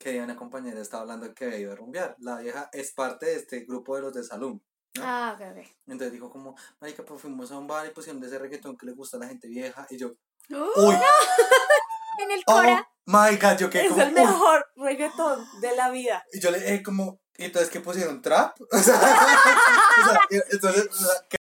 [0.00, 2.16] que una compañera estaba hablando que había ido a rumbear.
[2.20, 4.62] La vieja es parte de este grupo de los de salón.
[4.94, 5.02] ¿no?
[5.04, 5.66] Ah, ok, ok.
[5.88, 8.86] Entonces dijo como, marica, pues fuimos a un bar y pusieron de ese reggaetón que
[8.86, 9.86] le gusta a la gente vieja.
[9.90, 10.08] Y yo,
[10.48, 10.94] uy,
[12.18, 12.88] en el oh Cora.
[13.04, 14.14] my god, yo quedé Es como, el "Uy".
[14.14, 16.24] mejor reggaetón de la vida.
[16.32, 18.22] Y yo le, eh, como, ¿y entonces qué pusieron?
[18.22, 18.56] ¿Trap?
[18.72, 19.00] O sea,
[20.50, 21.36] entonces, o sea, ¿qué?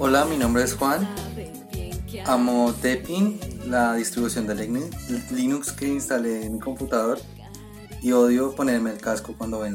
[0.00, 1.08] Hola, mi nombre es Juan.
[2.26, 7.18] Amo Deepin, la distribución de Linux- que instalé en mi computador.
[8.02, 9.74] Y odio ponerme el casco cuando ven.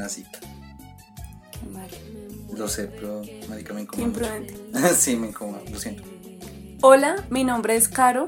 [1.51, 1.87] Qué mal.
[2.55, 4.07] Lo sé, pero marica me incomoda.
[4.07, 4.55] imprudente.
[4.97, 6.03] sí, me incomoda, lo siento.
[6.81, 8.27] Hola, mi nombre es Caro.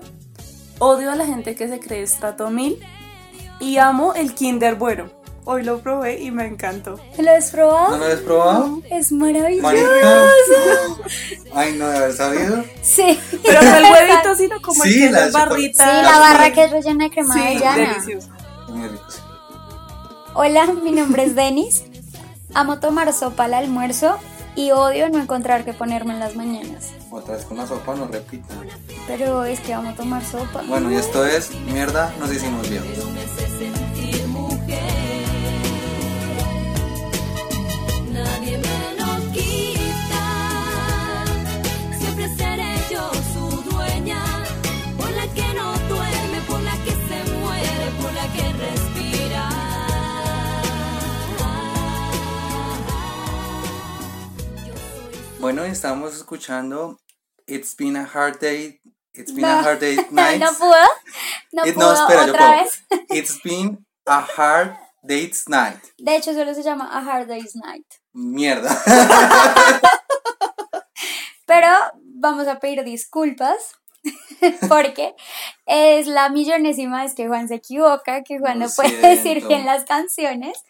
[0.79, 2.77] Odio a la gente que se cree estrato 1000
[3.61, 5.09] y amo el Kinder Bueno.
[5.47, 6.99] Hoy lo probé y me encantó.
[7.19, 7.97] ¿Lo has ¿No probado?
[7.97, 8.81] lo habías probado?
[8.89, 9.61] Es maravilloso.
[9.61, 10.23] Marica.
[11.53, 12.63] Ay, no de haber sabido.
[12.81, 13.19] Sí.
[13.43, 15.83] Pero no el huevito, sino como Sí, el que es barrita.
[15.85, 17.77] Sí, la barra que es rellena de crema Sí, de avellana.
[17.93, 18.29] delicioso.
[18.69, 19.19] Muy rico, sí.
[20.33, 21.83] Hola, mi nombre es Denis.
[22.55, 24.17] Amo tomar sopa al almuerzo
[24.55, 26.91] y odio no encontrar qué ponerme en las mañanas.
[27.11, 28.55] Otra vez con la sopa, no repita.
[29.05, 30.63] Pero es que amo tomar sopa.
[30.67, 32.83] Bueno, y esto es mierda, nos hicimos bien.
[55.45, 56.99] Bueno, y estábamos escuchando
[57.45, 58.81] It's Been a Hard Day.
[59.13, 59.59] It's Been No.
[59.59, 60.39] a Hard Day Night.
[60.41, 60.73] no puedo.
[61.51, 62.63] No It- puedo espera, yo otra puedo.
[62.63, 62.83] vez.
[63.11, 65.77] It's Been a Hard Date's Night.
[65.99, 67.85] De hecho, solo se llama A Hard Day's Night.
[68.11, 68.75] Mierda.
[71.45, 71.67] Pero
[72.01, 73.75] vamos a pedir disculpas
[74.67, 75.13] porque
[75.67, 79.83] es la millonésima vez que Juan se equivoca, que Juan no puede decir bien las
[79.85, 80.63] canciones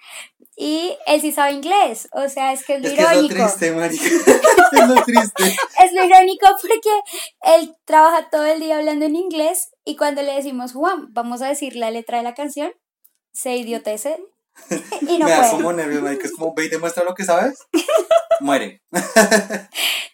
[0.58, 3.14] y él sí sabe inglés, o sea, es que es lo Es que es lo
[3.14, 3.36] irónico.
[3.36, 4.04] triste, marica.
[4.72, 5.44] es lo triste.
[5.84, 10.34] Es lo irónico porque él trabaja todo el día hablando en inglés y cuando le
[10.34, 12.72] decimos, Juan, vamos a decir la letra de la canción,
[13.34, 14.18] se idiotece
[15.02, 16.26] y no Me da como nervios, marica.
[16.26, 17.60] Es como, ve y demuestra lo que sabes.
[18.40, 18.82] Muere.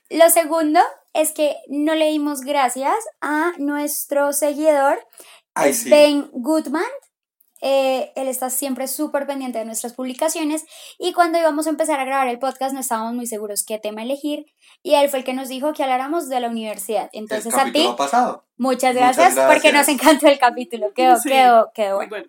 [0.09, 0.79] Lo segundo
[1.13, 5.00] es que no le dimos gracias a nuestro seguidor
[5.53, 5.90] Ay, sí.
[5.90, 6.84] Ben Goodman.
[7.61, 10.66] Eh, él está siempre súper pendiente de nuestras publicaciones
[10.97, 14.01] y cuando íbamos a empezar a grabar el podcast no estábamos muy seguros qué tema
[14.03, 14.45] elegir
[14.81, 17.09] y él fue el que nos dijo que habláramos de la universidad.
[17.13, 18.45] Entonces el a ti, pasado.
[18.57, 19.89] muchas Muchas gracias, porque nos gracias.
[19.89, 21.29] encantó el capítulo, quedó, Sí.
[21.29, 22.09] quedó, quedó bueno.
[22.09, 22.27] bueno.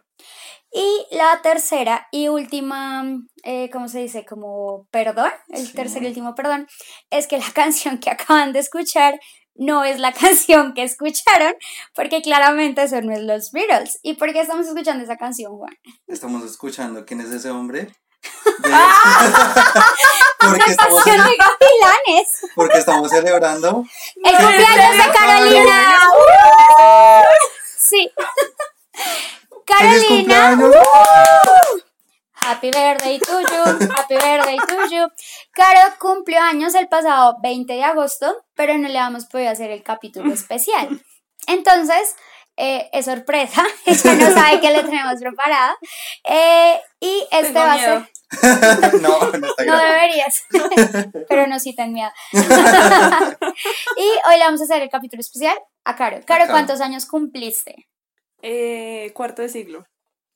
[0.75, 3.05] Y la tercera y última,
[3.45, 4.25] eh, ¿cómo se dice?
[4.25, 5.75] Como perdón, el Sí.
[5.75, 6.67] tercer y último perdón,
[7.11, 9.21] es que la canción que acaban de escuchar
[9.55, 11.55] no es la canción que escucharon,
[11.95, 13.99] porque claramente eso no es los Beatles.
[14.03, 15.77] ¿Y por qué estamos escuchando esa canción, Juan?
[16.07, 17.89] Estamos escuchando quién es ese hombre.
[18.65, 19.85] ¡Ah!
[20.41, 22.41] porque, estamos, canción de gavilanes.
[22.55, 23.85] porque estamos celebrando.
[24.17, 25.97] El cumpleaños de Carolina.
[26.15, 27.25] ¡Uh!
[27.77, 28.11] Sí.
[29.79, 30.59] ¡Feliz Carolina.
[32.45, 35.09] Happy birthday to you, happy birthday to you.
[35.53, 39.83] Caro cumplió años el pasado 20 de agosto, pero no le hemos podido hacer el
[39.83, 41.01] capítulo especial.
[41.47, 42.17] Entonces,
[42.57, 45.77] eh, es sorpresa, ella no sabe qué le tenemos preparado.
[46.25, 48.11] Eh, y este Tengo va a ser.
[49.01, 50.45] no, no está No deberías,
[51.29, 52.11] pero no sí ten miedo.
[52.33, 52.39] y
[54.29, 56.17] hoy le vamos a hacer el capítulo especial a Caro.
[56.27, 56.51] Caro, Caro.
[56.51, 57.89] ¿cuántos años cumpliste?
[58.43, 59.85] Eh, cuarto de siglo.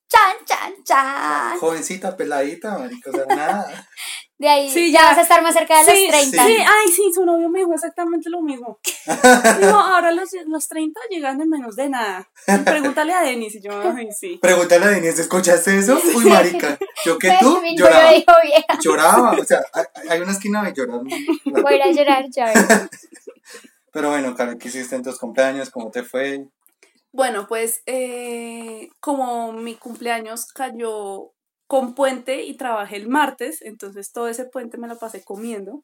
[0.08, 1.58] Chan, chan, chan.
[1.58, 3.88] Jovencita, peladita, marica, o sea, nada.
[4.38, 5.04] De ahí Sí, ya ya.
[5.08, 6.46] vas a estar más cerca de sí, los 30.
[6.46, 8.78] Sí, ay, sí, su novio me dijo exactamente lo mismo.
[9.62, 12.28] No, ahora los, los 30 llegan en menos de nada.
[12.64, 14.38] Pregúntale a Denis y yo, ay, sí.
[14.42, 15.98] Pregúntale a Denise, ¿escuchaste eso?
[16.14, 16.76] Uy, marica.
[17.04, 18.02] Yo que tú lloraba.
[18.04, 21.00] novio dijo, vieja, Lloraba, o sea, hay, hay una esquina de llorar.
[21.00, 22.52] voy a ir a llorar, ya.
[23.92, 25.70] Pero bueno, Karen, ¿qué hiciste en tus cumpleaños?
[25.70, 26.46] ¿Cómo te fue?
[27.16, 31.32] Bueno, pues eh, como mi cumpleaños cayó
[31.66, 35.82] con puente y trabajé el martes, entonces todo ese puente me lo pasé comiendo.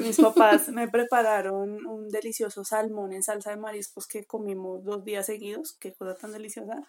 [0.00, 5.26] Mis papás me prepararon un delicioso salmón en salsa de mariscos que comimos dos días
[5.26, 6.82] seguidos, qué cosa tan deliciosa.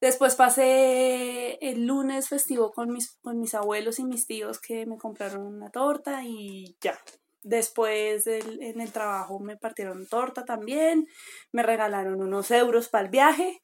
[0.00, 4.96] Después pasé el lunes festivo con mis, con mis abuelos y mis tíos que me
[4.96, 6.96] compraron una torta y ya.
[7.42, 11.06] Después del- en el trabajo me partieron torta también,
[11.52, 13.60] me regalaron unos euros para el viaje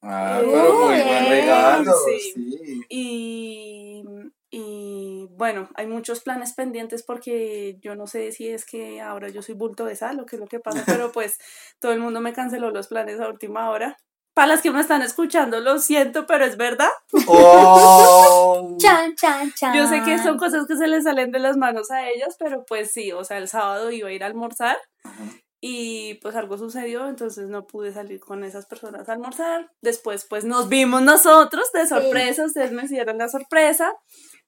[0.00, 1.92] Ah, Uy, pero muy buen bien, regalo.
[2.06, 2.32] sí.
[2.34, 2.82] Sí.
[2.88, 4.02] y,
[4.50, 9.42] y bueno, hay muchos planes pendientes porque yo no sé si es que ahora yo
[9.42, 11.38] soy bulto de sal o qué es lo que pasa, pero pues
[11.80, 13.96] todo el mundo me canceló los planes a última hora.
[14.38, 16.92] Para las que me están escuchando, lo siento, pero es verdad.
[17.26, 18.76] Oh.
[18.80, 19.74] Chan, chan, chan.
[19.74, 22.64] Yo sé que son cosas que se les salen de las manos a ellas, pero
[22.64, 25.24] pues sí, o sea, el sábado iba a ir a almorzar Ajá.
[25.60, 29.72] y pues algo sucedió, entonces no pude salir con esas personas a almorzar.
[29.82, 33.92] Después pues nos vimos nosotros de sorpresa, ustedes me hicieron la sorpresa,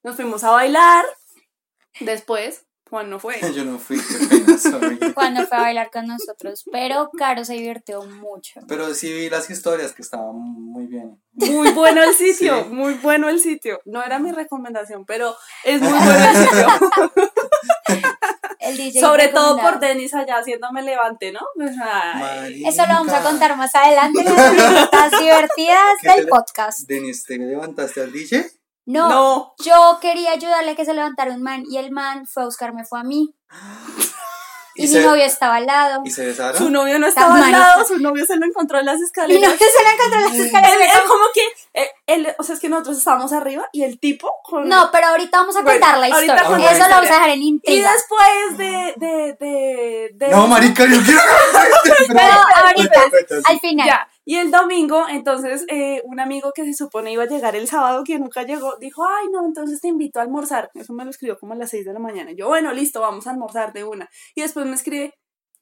[0.03, 1.03] nos fuimos a bailar.
[1.99, 3.39] Después Juan no fue.
[3.55, 3.97] Yo no fui,
[4.61, 4.99] sorry.
[5.13, 6.63] Cuando fue a bailar con nosotros.
[6.71, 8.61] Pero Caro se divirtió mucho.
[8.67, 11.21] Pero sí vi las historias que estaban muy bien.
[11.33, 12.69] Muy bueno el sitio, Sí.
[12.69, 13.79] muy bueno el sitio.
[13.85, 16.67] No era mi recomendación, pero es muy bueno el sitio.
[18.59, 21.39] El DJ Sobre todo por Denis allá haciéndome levante, ¿no?
[22.65, 24.23] Eso lo vamos a contar más adelante.
[24.23, 26.87] Las divertidas ¿Qué te del podcast.
[26.87, 28.45] Denis, ¿te levantaste al DJ?
[28.85, 29.53] No, No.
[29.63, 32.83] yo quería ayudarle a que se levantara un man y el man fue a buscarme,
[32.83, 33.33] fue a mí.
[34.75, 36.01] Y, mi se, novio estaba al lado.
[36.05, 36.57] ¿Y se besaron?
[36.57, 39.03] Su novio no estaba Tan al lado, su novio se lo encontró en las Mi
[39.05, 39.41] escaleras.
[39.51, 40.95] novio se lo encontró en las escaleras.
[40.95, 41.41] él como que,
[41.73, 44.67] él, él- o sea, es que nosotros estábamos arriba y el tipo con...
[44.69, 46.43] No, pero ahorita vamos a Bueno, contar la ahorita historia.
[46.43, 47.91] contamos Eso la lo vamos a dejar en Y intriga.
[47.91, 51.21] después de, de, de, de No, marica, yo quiero
[52.07, 53.01] Pero ahorita,
[53.45, 53.87] al final.
[53.87, 57.67] Ya, y el domingo, entonces, eh, un amigo que se supone iba a llegar el
[57.67, 60.69] sábado, que nunca llegó, dijo, ay, no, entonces te invito a almorzar.
[60.73, 62.31] Eso me lo escribió como a las 6 de la mañana.
[62.31, 64.09] Yo, bueno, listo, vamos a almorzar de una.
[64.35, 65.13] Y después me escribe,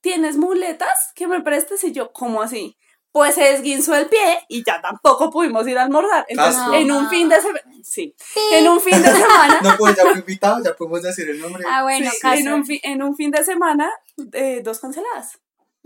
[0.02, 1.84] ¿tienes muletas que me prestes?
[1.84, 2.76] Y yo, ¿cómo así?
[3.12, 6.26] Pues se esguinzó el pie y ya tampoco pudimos ir a almorzar.
[6.30, 8.16] Entonces, en un fin de semana, sí,
[8.54, 11.64] en un fin de semana, No, pues ya fui invitado, ya podemos decir el nombre.
[11.68, 13.90] Ah, bueno, sí, en, un fi- en un fin de semana,
[14.34, 15.40] eh, dos canceladas.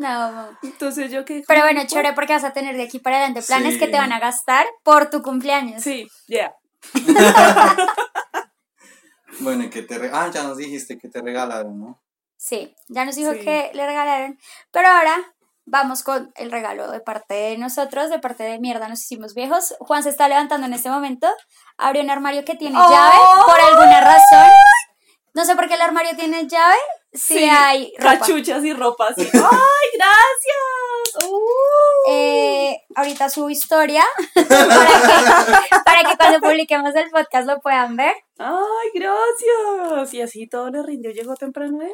[0.03, 0.57] No.
[0.63, 1.43] Entonces yo que...
[1.47, 3.79] Pero bueno, chévere porque vas a tener de aquí para adelante planes Sí.
[3.79, 5.81] que te van a gastar por tu cumpleaños.
[5.81, 6.53] Sí, ya.
[9.39, 11.99] Bueno, ¿y qué te re- Ah, ya nos dijiste que te regalaron, ¿no?
[12.37, 13.39] Sí, ya nos dijo Sí.
[13.39, 14.37] que le regalaron.
[14.71, 15.15] Pero ahora
[15.65, 19.73] vamos con el regalo de parte de nosotros, de parte de mierda, nos hicimos viejos.
[19.79, 21.27] Juan se está levantando en este momento.
[21.77, 22.91] Abrió un armario que tiene ¡Oh!
[22.91, 24.51] llave por alguna razón.
[25.33, 26.75] No sé por qué el armario tiene llave.
[27.13, 28.19] Si Sí, hay ropa.
[28.19, 29.15] Cachuchas y ropas.
[29.17, 29.27] ¡Ay,
[29.93, 31.29] gracias!
[31.29, 32.11] ¡Uh!
[32.11, 38.13] Eh, ahorita subo historia para que, para que cuando publiquemos el podcast lo puedan ver.
[38.39, 40.13] ¡Ay, gracias!
[40.13, 41.83] Y así todo le rindió, llegó temprano.
[41.83, 41.93] ¿eh?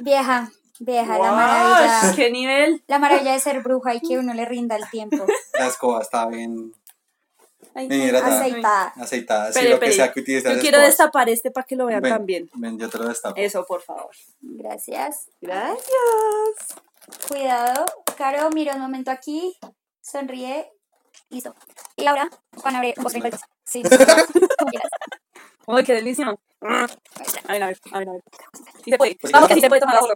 [0.00, 0.50] Vieja,
[0.80, 2.14] vieja, la maravilla.
[2.14, 2.84] ¡Qué nivel!
[2.88, 5.24] La maravilla de ser bruja y que uno le rinda el tiempo.
[5.58, 6.74] La escoba está bien
[7.86, 8.92] Aceitada.
[8.96, 9.52] aceitada.
[9.52, 12.12] Sí, lo que sea que utilices Yo quiero destapar este para que lo vean Ven,
[12.12, 12.50] también.
[12.54, 13.34] Ven, yo te lo destapo.
[13.40, 14.10] Eso, por favor.
[14.40, 15.28] Gracias.
[15.40, 15.78] Gracias.
[17.28, 17.86] Cuidado.
[18.16, 19.56] Caro, mira un momento aquí.
[20.00, 20.70] Sonríe.
[21.30, 21.54] Listo.
[21.96, 23.30] Y Laura, Juan abre un poco de
[23.64, 24.04] Sí, sí, sí,
[24.58, 24.90] como quieras.
[25.66, 26.34] ¡Ay, qué delicia!
[26.60, 26.86] A
[27.52, 28.22] ver, a ver, a ver, a ver.
[28.82, 29.16] Sí se puede.
[29.20, 29.60] Pues Vamos, que sí.
[29.60, 30.14] sí se puede tomar ahora.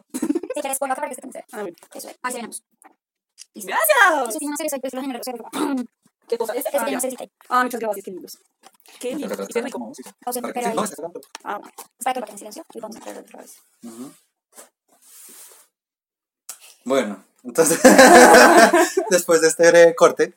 [0.54, 1.58] Si quieres, ponlo acá para que se te concentre.
[1.58, 1.74] A ver.
[1.94, 2.18] Eso es.
[2.22, 2.62] Ahí tenemos.
[3.54, 3.68] Listo.
[3.70, 4.28] ¡Gracias!
[4.28, 5.02] Eso sí, no sé, soy pues, lo
[6.28, 6.64] ¿Qué cosa es?
[6.72, 7.00] Ah, que no.
[7.48, 8.38] Ah, muchas gracias, qué lindos.
[8.98, 9.44] Qué lindo.
[9.44, 9.92] Y qué rico.
[10.26, 10.76] O sea, pero ahí.
[11.44, 11.72] Ah, bueno.
[12.02, 13.56] Para que lo en silencio y vamos a entrar otra vez.
[13.82, 14.12] Ujú.
[16.84, 17.80] Bueno, entonces,
[19.10, 20.34] después de este breve corte,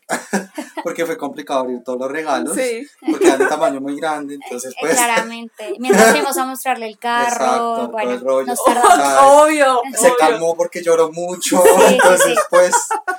[0.85, 2.87] porque fue complicado abrir todos los regalos, Sí.
[3.09, 4.93] porque eran de tamaño muy grande, entonces Eh, pues...
[4.95, 5.73] Claramente.
[5.79, 8.45] Mientras fuimos a mostrarle el carro, Exacto, bueno, el rollo.
[8.47, 8.99] nos Oh, tardamos.
[8.99, 9.81] Ay, Obvio.
[9.95, 10.15] Se obvio.
[10.19, 12.35] calmó porque lloró mucho, Sí, entonces sí.
[12.51, 12.71] pues...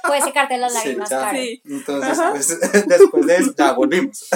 [0.06, 1.08] Puedes secarte las lágrimas.
[1.32, 1.60] Sí.
[1.68, 4.28] Entonces pues después de eso ya volvimos.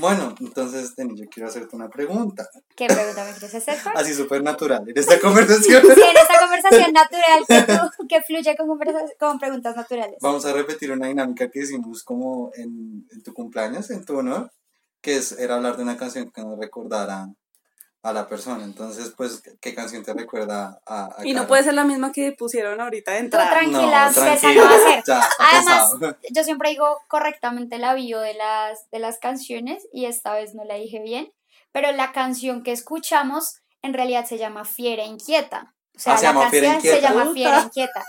[0.00, 3.96] Bueno, entonces Denis, yo quiero hacerte una pregunta, ¿Qué pregunta me quieres hacer, Juan?
[3.96, 5.82] así súper natural, en esta conversación.
[5.82, 8.66] Sí, en esta conversación natural que, que fluye con,
[9.18, 10.16] con preguntas naturales.
[10.20, 14.50] Vamos a repetir una dinámica que hicimos como en, en tu cumpleaños, en tu honor,
[15.02, 17.28] que es, era hablar de una canción que nos recordara
[18.02, 18.64] a la persona.
[18.64, 22.32] Entonces, pues, ¿qué canción te recuerda a, a Y no puede ser la misma que
[22.32, 23.50] pusieron ahorita de entrada.
[23.50, 25.02] tranquila, No, esa no va a ser.
[25.06, 26.16] ya, Además, pesado.
[26.32, 30.64] yo siempre digo correctamente la bio de las, de las canciones y esta vez no
[30.64, 31.32] la dije bien,
[31.72, 35.74] pero la canción que escuchamos en realidad se llama Fiera Inquieta.
[35.94, 37.32] O sea, Ah, se la Fiera canción se llama.
[37.32, 38.04] Fiera Inquieta.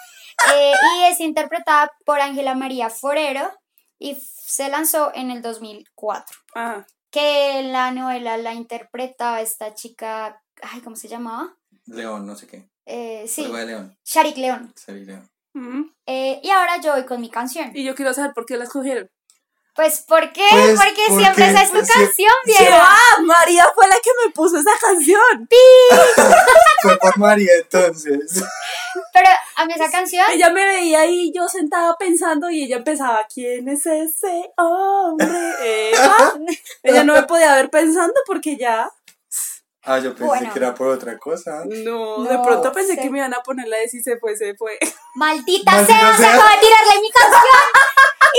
[0.55, 3.51] Eh, y es interpretada por Ángela María Forero
[4.00, 6.38] y se lanzó en el 2004.
[6.55, 6.88] Ajá.
[7.11, 11.57] Que en la novela la interpreta esta chica, ay, ¿cómo se llamaba?
[11.85, 12.69] León, no sé qué.
[12.85, 13.97] Eh, sí, Algo de León.
[14.05, 14.73] Sharik León.
[14.75, 15.29] Sari León.
[16.05, 17.71] Eh, y ahora yo voy con mi canción.
[17.73, 19.09] Y yo quiero saber por qué la escogieron.
[19.73, 20.45] Pues, ¿por qué?
[20.51, 22.77] Pues, porque porque siempre esa es tu canción, vieja.
[22.81, 25.47] Ah, María fue la que me puso esa canción.
[26.83, 28.43] Fue por María entonces.
[29.13, 33.25] Pero a mí esa canción, Ella me veía ahí yo sentada pensando y ella empezaba,
[33.33, 35.27] ¿quién es ese hombre?
[35.93, 36.33] Eva.
[36.83, 38.91] ella no me podía ver pensando porque ya,
[39.83, 40.53] Ah, yo pensé Bueno.
[40.53, 41.63] que era por otra cosa.
[41.65, 42.99] no, de pronto pensé sí.
[43.01, 44.77] que me iban a poner la de si se fue, se fue.
[45.15, 46.33] maldita, Maldita sea, se sea.
[46.35, 47.41] acaba de tirarle mi canción.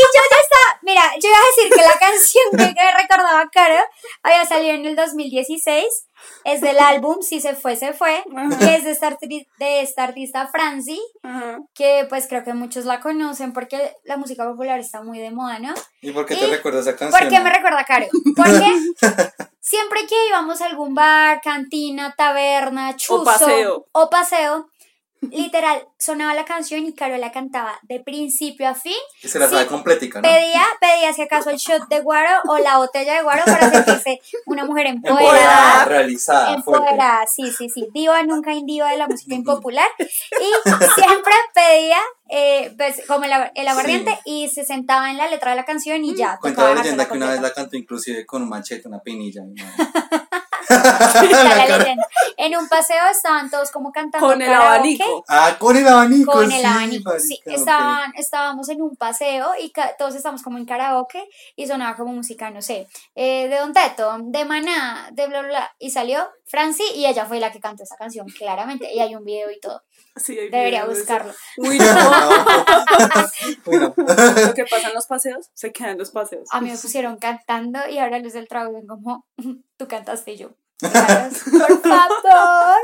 [0.03, 3.49] Y yo ya estaba, mira, yo iba a decir que la canción que que recordaba
[3.53, 3.85] Caro
[4.23, 5.85] había salido en el 2016.
[6.45, 8.23] Es del álbum Si se fue, se fue.
[8.61, 9.17] Y es de esta,
[9.59, 11.59] de esta artista Franci, Ajá.
[11.75, 15.59] que pues creo que muchos la conocen porque la música popular está muy de moda,
[15.59, 15.75] ¿no?
[16.01, 17.19] ¿Y por qué ¿Y te recuerda esa canción?
[17.19, 18.07] ¿Por qué me recuerda a Caro?
[18.37, 18.73] Porque
[19.61, 23.87] siempre que íbamos a algún bar, cantina, taberna, chuzo paseo.
[23.93, 24.69] o paseo,
[25.31, 28.93] literal, sonaba la canción y Caro la cantaba de principio a fin.
[29.23, 29.69] Y se la sabe Sí.
[29.69, 30.29] completica, ¿no?
[30.29, 34.21] Pedía, pedía si acaso el shot de guaro o la botella de guaro para sentirse
[34.47, 35.85] una mujer Empoderada, empoderada.
[35.85, 36.87] realizada, fuerte.
[36.89, 37.89] Empoderada, sí, sí, sí.
[37.95, 39.87] Diva, nunca indiva de la música impopular.
[39.99, 41.99] Y siempre pedía,
[42.29, 46.05] eh, pues, como el, el aguardiente, y se sentaba en la letra de la canción
[46.05, 46.39] y ya.
[46.41, 49.43] Cuenta la leyenda que una vez la cantó inclusive con un machete, una pinilla.
[49.43, 49.65] y no.
[50.73, 52.07] La leyenda.
[52.37, 54.69] En un paseo estaban todos como cantando Con el karaoke.
[54.69, 55.25] abanico.
[55.29, 56.33] Ah, con el abanico.
[56.33, 57.41] Con sí, el abanico, sí.
[57.45, 57.61] marica.
[57.61, 62.51] Estaban, estábamos en un paseo y todos estábamos como en karaoke y sonaba como música,
[62.51, 65.77] no sé, eh, de Don Teto, de Maná, de bla, bla, bla.
[65.79, 68.93] Y salió Franci y ella fue la que cantó esa canción, claramente.
[68.93, 69.83] Y hay un video y todo.
[70.17, 71.01] Sí, hay Debería video de eso.
[71.01, 71.33] buscarlo.
[71.59, 71.85] Uy, no.
[73.67, 73.95] Uy, no.
[73.97, 76.49] Lo que pasa en los paseos, se quedan los paseos.
[76.53, 79.27] A mí me pusieron cantando y ahora los del trabajo ven como,
[79.77, 80.51] tú cantaste y yo.
[80.83, 82.77] "Gracias, Por favor.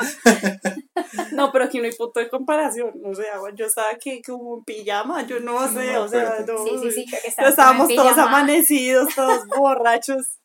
[1.33, 2.93] No, pero aquí no hay punto de comparación.
[3.05, 6.65] O sea, yo estaba aquí como en pijama, yo no sé, No, o sea, no.
[6.65, 8.29] Sí, sí, sí, creo que Ya estábamos todos pijama.
[8.29, 10.39] amanecidos, todos borrachos.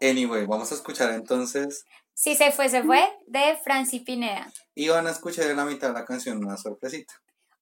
[0.00, 1.84] Anyway, vamos a escuchar entonces.
[2.14, 4.50] Si se fue, se fue, de Franci Pineda.
[4.74, 7.14] Y van a escuchar en la mitad de la canción una sorpresita.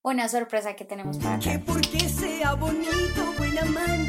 [0.02, 1.64] Una sorpresa que tenemos para Que acá.
[1.66, 4.05] porque sea bonito, buen amante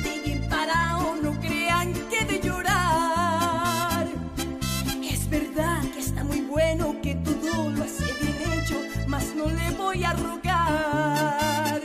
[9.98, 11.82] voy a rogar.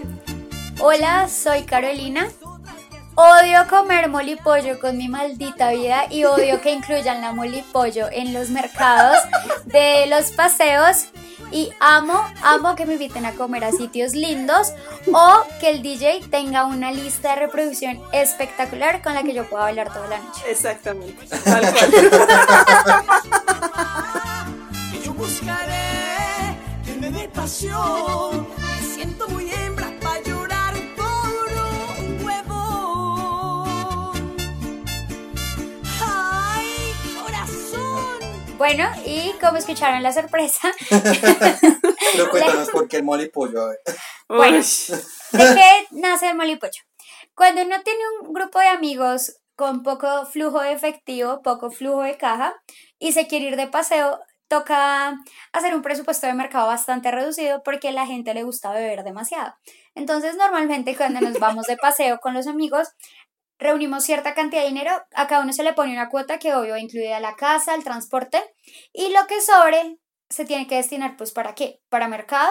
[0.80, 2.28] Hola, soy Carolina.
[3.14, 8.50] Odio comer molipollo con mi maldita vida y odio que incluyan la molipollo en los
[8.50, 9.18] mercados
[9.64, 11.06] de los paseos.
[11.50, 14.72] Y amo, amo que me inviten a comer a sitios lindos
[15.12, 19.64] o que el DJ tenga una lista de reproducción espectacular con la que yo pueda
[19.64, 20.42] bailar toda la noche.
[20.48, 21.26] Exactamente.
[21.44, 21.92] Tal cual.
[38.62, 43.60] Bueno, y como escucharon la sorpresa, Pero cuéntanos por qué el mole y pollo.
[43.60, 43.80] A ver.
[44.28, 44.58] Bueno.
[44.58, 46.80] ¿De qué nace el molipollo?
[47.34, 52.16] Cuando uno tiene un grupo de amigos con poco flujo de efectivo, poco flujo de
[52.16, 52.54] caja
[53.00, 55.18] y se quiere ir de paseo, toca
[55.52, 59.54] hacer un presupuesto de mercado bastante reducido porque a la gente le gusta beber demasiado.
[59.96, 62.90] Entonces, normalmente cuando nos vamos de paseo con los amigos,
[63.62, 66.76] reunimos cierta cantidad de dinero, a cada uno se le pone una cuota que obvio
[66.76, 68.42] incluye la casa, el transporte
[68.92, 71.80] y lo que sobre se tiene que destinar pues para qué?
[71.88, 72.50] Para mercado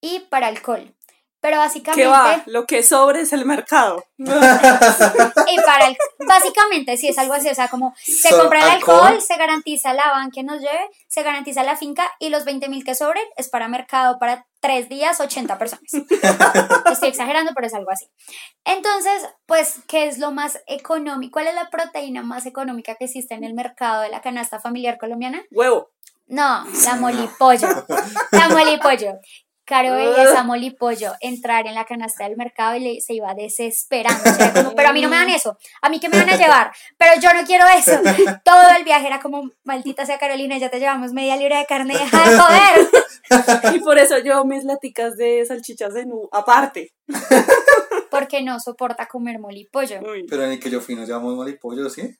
[0.00, 0.94] y para alcohol.
[1.40, 2.42] Pero básicamente ¿Qué va?
[2.46, 4.04] Lo que sobre es el mercado.
[4.18, 8.70] y para el, básicamente sí es algo así, o sea, como se So, compra el
[8.70, 9.22] alcohol, alcohol.
[9.22, 12.84] se garantiza la van que nos lleve, se garantiza la finca y los 20 mil
[12.84, 15.90] que sobren es para mercado para tres días, 80 personas.
[16.92, 18.06] Estoy exagerando, pero es algo así.
[18.64, 21.32] Entonces, pues, ¿qué es lo más económico?
[21.32, 24.98] ¿Cuál es la proteína más económica que existe en el mercado de la canasta familiar
[24.98, 25.42] colombiana?
[25.50, 25.90] Huevo.
[26.26, 27.66] No, la molipollo.
[28.30, 29.18] La molipollo.
[29.70, 34.28] Caro veía esa molipollo entrar en la canasta del mercado y le, se iba desesperando.
[34.28, 35.56] O sea, como, pero a mí no me dan eso.
[35.80, 36.72] A mí que me van a llevar.
[36.98, 37.92] Pero yo no quiero eso.
[38.44, 41.94] Todo el viaje era como, maldita sea Carolina, ya te llevamos media libra de carne.
[41.96, 42.88] Deja de joder.
[43.74, 46.92] Y por eso yo mis laticas de salchichas de nu aparte.
[48.10, 50.00] Porque no soporta comer molipollo.
[50.00, 50.26] Uy.
[50.28, 52.12] Pero en el que yo fui nos llevamos mole y pollo, ¿sí?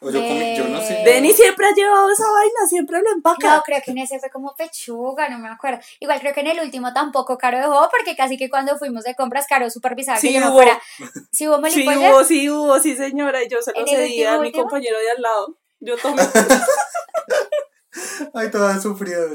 [0.00, 0.94] O yo comí, yo no sé.
[0.94, 3.56] De- Denny siempre ha llevado esa vaina, siempre lo empaca.
[3.56, 5.80] No, creo que en ese fue como pechuga, no me acuerdo.
[5.98, 9.14] Igual creo que en el último tampoco Caro dejó, porque casi que cuando fuimos de
[9.16, 10.54] compras, Caro supervisaba Sí que yo no hubo.
[10.54, 10.80] fuera.
[11.32, 13.42] Si hubo Sí hubo, sí hubo, sí señora.
[13.42, 14.64] Y yo se lo ¿En el cedí a mi último?
[14.64, 15.58] compañero de al lado.
[15.80, 16.22] Yo tomé.
[18.34, 19.34] Ay, toda sufridora.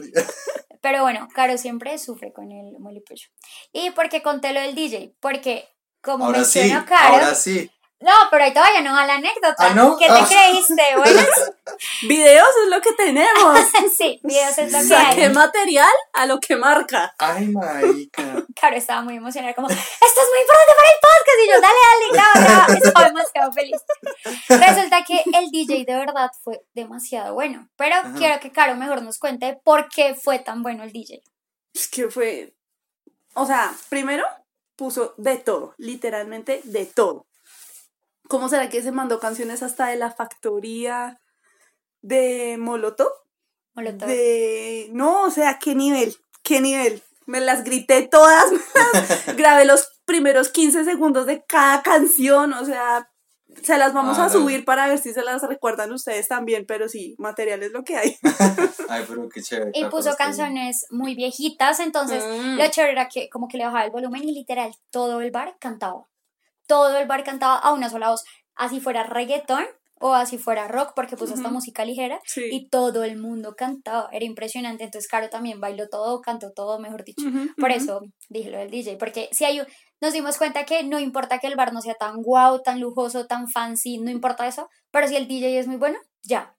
[0.82, 3.28] Pero bueno, Caro siempre sufre con el molipollo.
[3.72, 5.16] ¿Y por qué conté lo del DJ?
[5.20, 5.68] Porque,
[6.02, 7.72] como Ahora sí, mencionó Caro, ahora sí.
[8.04, 9.56] No, pero ahí todavía no va la anécdota.
[9.58, 9.98] ¿Ah, no?
[9.98, 10.28] ¿Qué te Ah.
[10.30, 10.84] creíste?
[10.98, 11.22] Bueno,
[12.04, 13.60] Videos es lo que tenemos.
[13.98, 15.34] sí, videos es lo que Saqué hay.
[15.34, 17.14] material a lo que marca.
[17.18, 18.24] Ay, marica.
[18.60, 21.40] Caro estaba muy emocionada, como, esto es muy importante para el podcast.
[21.44, 22.74] Y yo, dale, dale, graba, graba.
[22.86, 23.82] Estaba demasiado feliz.
[24.50, 27.70] Resulta que el DJ de verdad fue demasiado bueno.
[27.78, 28.14] Pero Ajá.
[28.18, 31.24] quiero que Caro mejor nos cuente por qué fue tan bueno el DJ.
[31.74, 32.54] Es que fue.
[33.36, 34.26] O sea, primero
[34.76, 37.28] puso de todo, literalmente de todo.
[38.34, 41.22] ¿Cómo será que se mandó canciones hasta de la factoría
[42.02, 43.12] de Molotov?
[43.76, 44.08] Molotov.
[44.10, 44.90] De.
[44.92, 47.04] No, o sea, qué nivel, qué nivel.
[47.28, 48.60] Me las grité todas, me
[49.00, 53.08] las grabé los primeros 15 segundos de cada canción, o sea,
[53.62, 54.34] se las vamos Ah, a no.
[54.34, 57.98] subir para ver si se las recuerdan ustedes también, pero sí, material es lo que
[57.98, 58.18] hay.
[58.90, 59.70] Ay, pero qué chévere.
[59.76, 60.16] Y puso bien.
[60.18, 62.58] canciones muy viejitas, entonces Mm.
[62.58, 65.56] lo chévere era que como que le bajaba el volumen y literal todo el bar
[65.60, 66.08] cantaba.
[66.68, 68.24] Todo el bar cantaba a una sola voz,
[68.56, 69.66] así fuera reggaetón
[70.00, 71.56] o así fuera rock, porque puso esta Ujú.
[71.56, 72.50] música ligera Sí.
[72.52, 74.84] y todo el mundo cantaba, era impresionante.
[74.84, 77.26] Entonces, Caro también bailó todo, cantó todo, mejor dicho.
[77.26, 77.80] Ujú, Por ujú.
[77.80, 79.68] eso dije lo del DJ, porque si hay un-
[80.02, 83.28] nos dimos cuenta que no importa que el bar no sea tan guau, tan lujoso,
[83.28, 86.54] tan fancy, no importa eso, pero si el DJ es muy bueno, ya,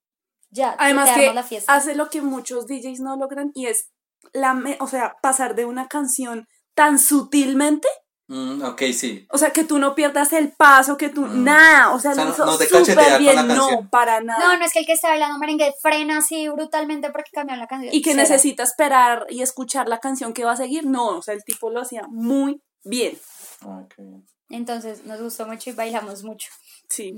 [0.51, 1.75] ya, Además que la fiesta.
[1.75, 3.91] hace lo que muchos DJs no logran y es
[4.33, 7.89] la me- o sea, pasar de una canción tan sutilmente,
[8.27, 9.27] Mm, ok, sí.
[9.31, 11.45] o sea, que tú no pierdas el paso, que tú Mm.
[11.45, 14.41] nada, o sea, O sea, no- no te súper con bien, la no, para nada.
[14.43, 17.67] No, no es que el que está bailando merengue frena así brutalmente porque cambió la
[17.67, 17.93] canción.
[17.95, 21.35] y que necesita esperar y escuchar la canción que va a seguir, no, o sea,
[21.35, 23.19] el tipo lo hacía muy bien.
[23.61, 24.27] Ah, qué bien.
[24.49, 26.49] Entonces nos gustó mucho y bailamos mucho.
[26.89, 27.17] Sí.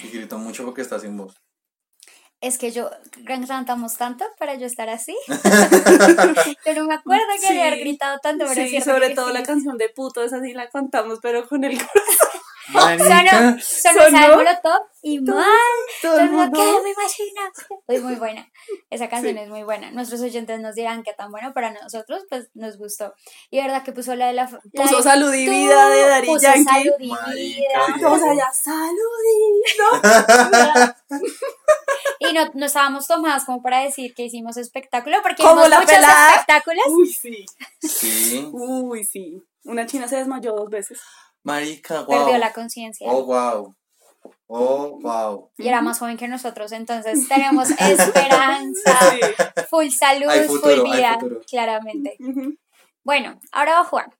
[0.00, 1.34] Y grito mucho porque está sin voz.
[2.40, 2.88] Es que yo
[3.26, 5.16] cantamos tanto para yo estar así.
[6.66, 7.58] yo no me acuerdo que Sí.
[7.58, 9.32] haber gritado tanto, pero Sí, sobre todo sí.
[9.34, 12.37] la canción de puto, esa sí la cantamos, pero con el Sonó,
[12.72, 13.56] Marica.
[13.60, 14.36] sonó de Sonó.
[14.36, 15.46] Molotov y Todo- mal.
[16.02, 16.58] todo Todo el mundo.
[16.60, 16.82] ¿qué?
[16.82, 17.40] Me imagino.
[17.86, 18.46] Fue muy buena.
[18.90, 19.40] Esa canción Sí.
[19.42, 19.90] es muy buena.
[19.90, 23.14] Nuestros oyentes nos dirán que tan bueno, para nosotros pues nos gustó.
[23.50, 24.50] Y verdad que puso la de la...
[24.72, 26.64] la Puso Salud y Vida de Daddy puso Yankee.
[26.64, 27.32] Salud y Vida.
[27.34, 28.00] bien.
[28.00, 28.94] Todos allá, salud.
[32.20, 35.94] Y no, no estábamos tomadas como para decir que hicimos espectáculo, porque hicimos la muchos
[35.94, 36.30] pelada.
[36.32, 36.84] espectáculos.
[36.88, 37.46] Uy, sí.
[37.80, 38.48] Sí.
[38.52, 39.40] Uy, sí.
[39.64, 40.98] Una china se desmayó dos veces.
[41.48, 42.06] Marica, wow.
[42.24, 43.08] Perdió la conciencia.
[43.10, 43.74] Oh, wow.
[44.46, 45.50] Oh, wow.
[45.58, 49.20] Y era más joven que nosotros, entonces tenemos esperanza, Sí.
[49.68, 52.16] full salud, futuro, full vida, claramente.
[53.04, 54.14] Bueno, ahora va Juan.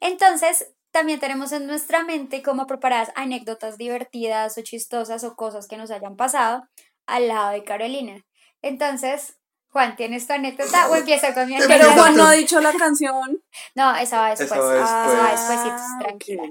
[0.00, 5.76] Entonces, también tenemos en nuestra mente como preparadas anécdotas divertidas o chistosas o cosas que
[5.76, 6.64] nos hayan pasado
[7.06, 8.24] al lado de Carolina.
[8.62, 9.38] Entonces,
[9.72, 11.78] Juan, ¿tienes tu anécdota o empiezo con mi anécdota?
[11.78, 13.40] Pero Juan no ha dicho la canción.
[13.74, 14.50] No, esa va después.
[14.50, 15.58] Esa va Esa después.
[15.64, 16.42] Ah, tranquila.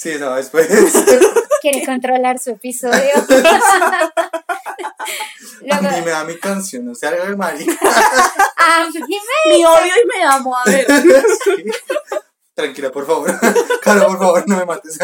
[0.00, 0.68] Sí, esa va después.
[1.60, 3.10] Quiere controlar su episodio.
[5.70, 7.72] A Luego, mí me da mi canción, no se haga de marica.
[8.56, 10.56] a mí me- Me odio y me amo.
[10.56, 10.86] A ver.
[10.86, 11.64] Sí.
[12.54, 13.32] Tranquila, por favor.
[13.82, 14.98] Claro, por favor, no me mates.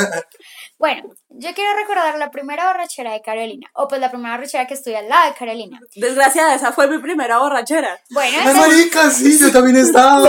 [0.78, 4.74] Bueno, yo quiero recordar la primera borrachera de Carolina, o pues la primera borrachera que
[4.74, 5.80] estuve al lado de Carolina.
[5.96, 7.98] Desgraciada, esa fue mi primera borrachera.
[8.11, 10.22] Bueno, Ay, entonces, marica, sí, yo también estaba.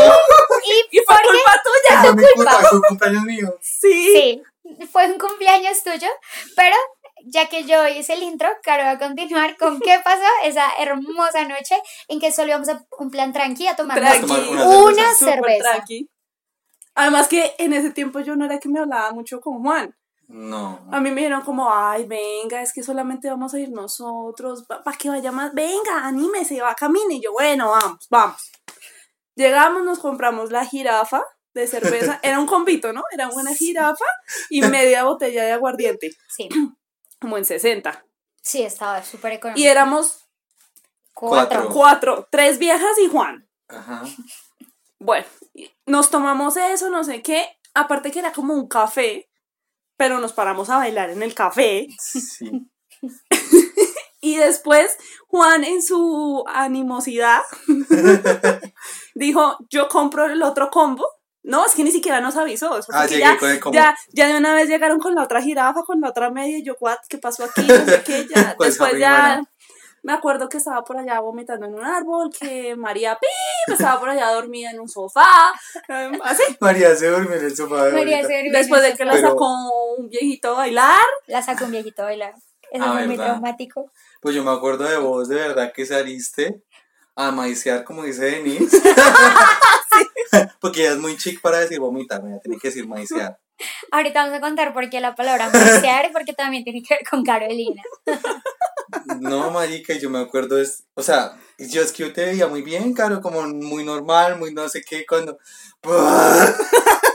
[0.64, 2.02] y Y fue culpa tuya.
[2.02, 3.56] Fue mi culpa, fue un cumpleaños mío.
[3.62, 4.14] Sí.
[4.16, 4.44] Sí,
[4.92, 6.08] fue un cumpleaños tuyo,
[6.56, 6.76] pero
[7.26, 11.46] ya que yo hice el intro, Caro va a continuar con qué pasó esa hermosa
[11.46, 11.76] noche
[12.08, 14.32] en que solo íbamos a un plan tranqui a tomar Tranqui.
[14.52, 15.16] una una cerveza.
[15.16, 15.72] Súper cerveza.
[15.72, 16.10] tranqui.
[16.96, 19.96] Además que en ese tiempo yo no era que me hablaba mucho con Juan.
[20.28, 20.88] No.
[20.92, 24.98] A mí me dijeron como, ay, venga, es que solamente vamos a ir nosotros, para
[24.98, 27.16] que vaya más, venga, anímese, va, camine.
[27.16, 28.52] Y yo, bueno, vamos, vamos.
[29.36, 31.24] Llegamos, nos compramos la jirafa
[31.56, 33.02] de cerveza, era un convito, ¿no?
[33.12, 34.06] Era una jirafa
[34.50, 36.50] y media botella de aguardiente, Sí,
[37.20, 38.06] como en 60.
[38.42, 39.60] sí, estaba súper económico.
[39.60, 40.22] Y éramos
[41.14, 41.62] Cuatro.
[41.62, 41.74] Cuatro.
[41.74, 43.48] cuatro, tres viejas y Juan.
[43.70, 44.04] Ajá.
[45.00, 45.26] Bueno,
[45.86, 47.48] nos tomamos eso, no sé qué.
[47.74, 49.30] Aparte que era como un café,
[49.96, 51.88] pero nos paramos a bailar en el café.
[52.00, 52.70] Sí.
[54.22, 57.44] Y después Juan en su animosidad
[59.14, 61.06] dijo, yo compro el otro combo.
[61.46, 62.80] No, es que ni siquiera nos avisó.
[62.92, 66.02] Ah, llegué ya, con ya, ya de una vez llegaron con la otra jirafa, con
[66.02, 67.62] la otra media, y yo, what, ¿qué pasó aquí?
[67.62, 68.56] No sé qué, ya.
[68.58, 69.44] Pues, después ya,
[70.02, 73.28] me acuerdo que estaba por allá vomitando en un árbol, que María Pi
[73.74, 75.54] estaba por allá dormida en un sofá,
[75.88, 76.44] em, así.
[76.60, 79.96] María se durmió en el sofá de María se durmió Después de que la sacó
[79.98, 81.06] un viejito a bailar.
[81.28, 82.34] La sacó un viejito a bailar.
[82.72, 83.92] Eso Ah, fue muy traumático.
[84.20, 86.64] Pues yo me acuerdo de vos, de verdad que saliste
[87.16, 88.82] a maicear, como dice Denise.
[90.60, 93.40] Porque ella es muy chic para decir vomitar, ella tiene que decir maicear.
[93.92, 97.24] Ahorita vamos a contar por qué la palabra manosear, porque también tiene que ver con
[97.24, 97.82] Carolina.
[99.20, 102.62] No, marica, yo me acuerdo es, o sea, yo es que yo te veía muy
[102.62, 105.38] bien, Caro, como muy normal, muy no sé qué, cuando...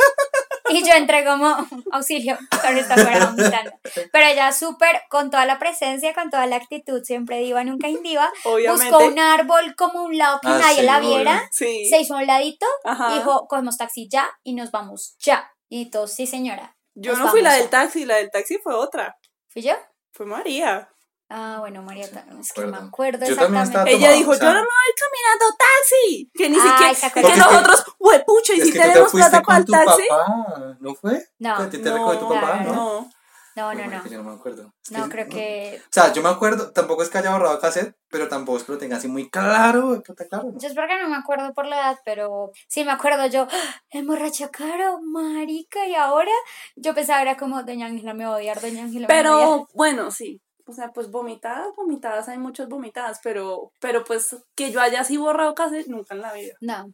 [0.73, 1.55] Y yo entré como
[1.93, 3.73] auxilio, pero está fuera vomitando.
[4.13, 8.31] Pero ella súper, con toda la presencia, con toda la actitud, siempre diva, nunca indiva,
[8.45, 8.91] Obviamente.
[8.91, 11.87] buscó un árbol como un lado que Ah, nadie sí, la viera, Sí.
[11.89, 13.15] se hizo a un ladito, Ajá.
[13.15, 15.51] dijo, cogemos taxi ya y nos vamos ya.
[15.69, 16.77] Y todos, sí señora.
[16.95, 17.71] Yo no fui la del ya".
[17.71, 19.17] taxi, la del taxi fue otra.
[19.49, 19.75] ¿Fui yo?
[20.13, 20.89] Fue María.
[21.33, 23.25] Ah, bueno, Marieta, es que no me Acuerdo.
[23.25, 23.93] Yo también estaba exactamente.
[23.93, 26.31] Ella tomado, dijo, o sea, yo no me voy caminando taxi.
[26.35, 30.03] Que ni Ay, siquiera, que nosotros, huepucha, y si te tenemos plata para el taxi.
[30.09, 31.25] papá, ¿no fue?
[31.39, 32.75] No, ¿A ti te recogió tu No, papá, no, no?
[32.75, 33.11] No.
[33.57, 34.05] No, no, no.
[34.09, 34.73] Yo no me acuerdo.
[34.85, 35.81] Es No, que- creo que...
[35.85, 38.73] O sea, yo me acuerdo, tampoco es que haya borrado cassette, pero tampoco es que
[38.73, 40.51] lo tenga así muy claro, claro.
[40.53, 40.59] ¿no?
[40.59, 43.83] Yo es porque no me acuerdo por la edad, pero sí me acuerdo yo, ¡Ah!
[43.91, 46.31] emborracha caro, marica, y ahora
[46.77, 49.35] yo pensaba era como, doña Ángela me va a odiar, doña Ángela me va a
[49.35, 49.49] odiar.
[49.49, 50.41] Pero bueno, sí.
[50.71, 55.17] O sea, pues vomitadas, vomitadas, hay muchas vomitadas, pero, pero pues que yo haya así
[55.17, 56.55] borrado casi nunca en la vida.
[56.61, 56.85] No,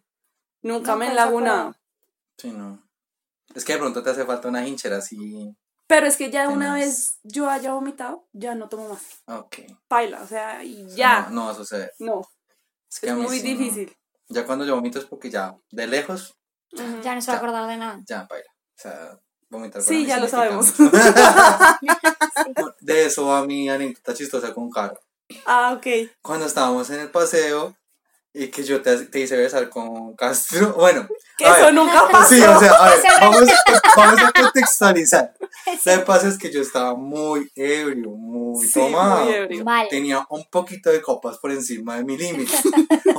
[0.63, 1.59] Nunca Nunca me se enlagunado.
[1.61, 1.81] acuerda.
[2.39, 2.83] Sí, no.
[3.55, 5.55] Es que de pronto te hace falta una hinchera así.
[5.87, 9.23] Pero es que ya una vez yo haya vomitado, ya no tomo más.
[9.27, 9.59] Ok.
[9.87, 11.21] Paila, o sea, y sea, ya.
[11.29, 11.93] No, no va a suceder.
[12.01, 12.23] No,
[12.91, 13.59] Es, que es a mí muy sí, no.
[13.61, 13.97] difícil.
[14.29, 16.35] Ya cuando yo vomito es porque ya, de lejos,
[17.03, 18.01] ya no se va a acordar de nada.
[18.09, 18.51] ya, baila.
[18.51, 19.83] O sea, vomitar.
[19.83, 20.75] Sí, ya lo sabemos.
[22.81, 24.99] de eso va mi anécdota chistosa con Caro.
[25.45, 25.87] Ah, ok.
[26.23, 27.77] Cuando estábamos en el paseo
[28.39, 30.75] y que yo te, te hice besar con Castro.
[30.79, 31.07] Bueno,
[31.39, 32.29] Que eso ver, nunca pasó.
[32.35, 35.35] Sí, o sea, a ver, vamos a, vamos a contextualizar.
[35.85, 39.25] Lo que pasa es que yo estaba muy ebrio, muy Sí, tomado.
[39.25, 39.65] muy ebrio.
[39.65, 39.87] Mal.
[39.89, 42.53] Tenía un poquito de copas por encima de mi límite.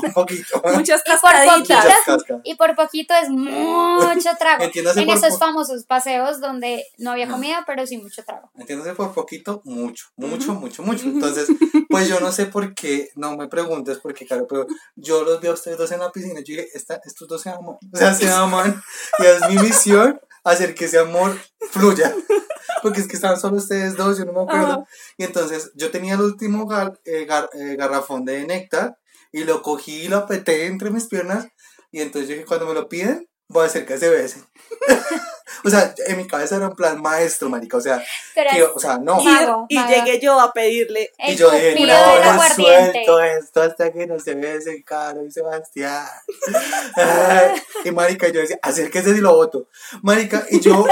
[0.03, 0.61] un poquito.
[0.73, 2.41] Muchas Y por poquito, cascaditas.
[2.43, 4.63] Y por poquito es mucho trago.
[4.63, 7.33] Entiéndase En por esos po- famosos paseos donde no había No.
[7.33, 8.49] comida, pero sí mucho trago.
[8.57, 11.05] Entiéndase por poquito, mucho, mucho, mucho, mucho.
[11.05, 11.47] Entonces,
[11.89, 15.39] pues yo no sé por qué, no me preguntes por qué, claro, pero yo los
[15.41, 16.39] vi a ustedes dos en la piscina.
[16.39, 18.81] Yo dije, esta, estos dos se aman, o sea, se aman.
[19.19, 21.37] Y es mi misión hacer que ese amor
[21.71, 22.13] fluya.
[22.83, 24.71] Porque es que estaban solo ustedes dos, yo no me acuerdo.
[24.73, 24.83] Ajá.
[25.17, 28.97] Y entonces yo tenía el último gar- eh, gar- eh, garrafón de néctar
[29.31, 31.47] y lo cogí y lo apreté entre mis piernas.
[31.91, 34.45] Y entonces yo dije, cuando me lo piden, voy a hacer que se besen.
[35.63, 37.77] o sea, en mi cabeza era un plan maestro, marica.
[37.77, 39.21] O sea, que, o sea, no.
[39.21, 39.89] Y, Mago, y mago.
[39.89, 41.11] llegué yo a pedirle.
[41.19, 43.05] Y yo dije, no, no aguardiente.
[43.05, 46.05] suelto esto hasta que no se besen Caro y Sebastián.
[46.95, 49.67] Ay, y marica, yo decía, acérquese y lo voto.
[50.01, 50.85] Marica, y yo,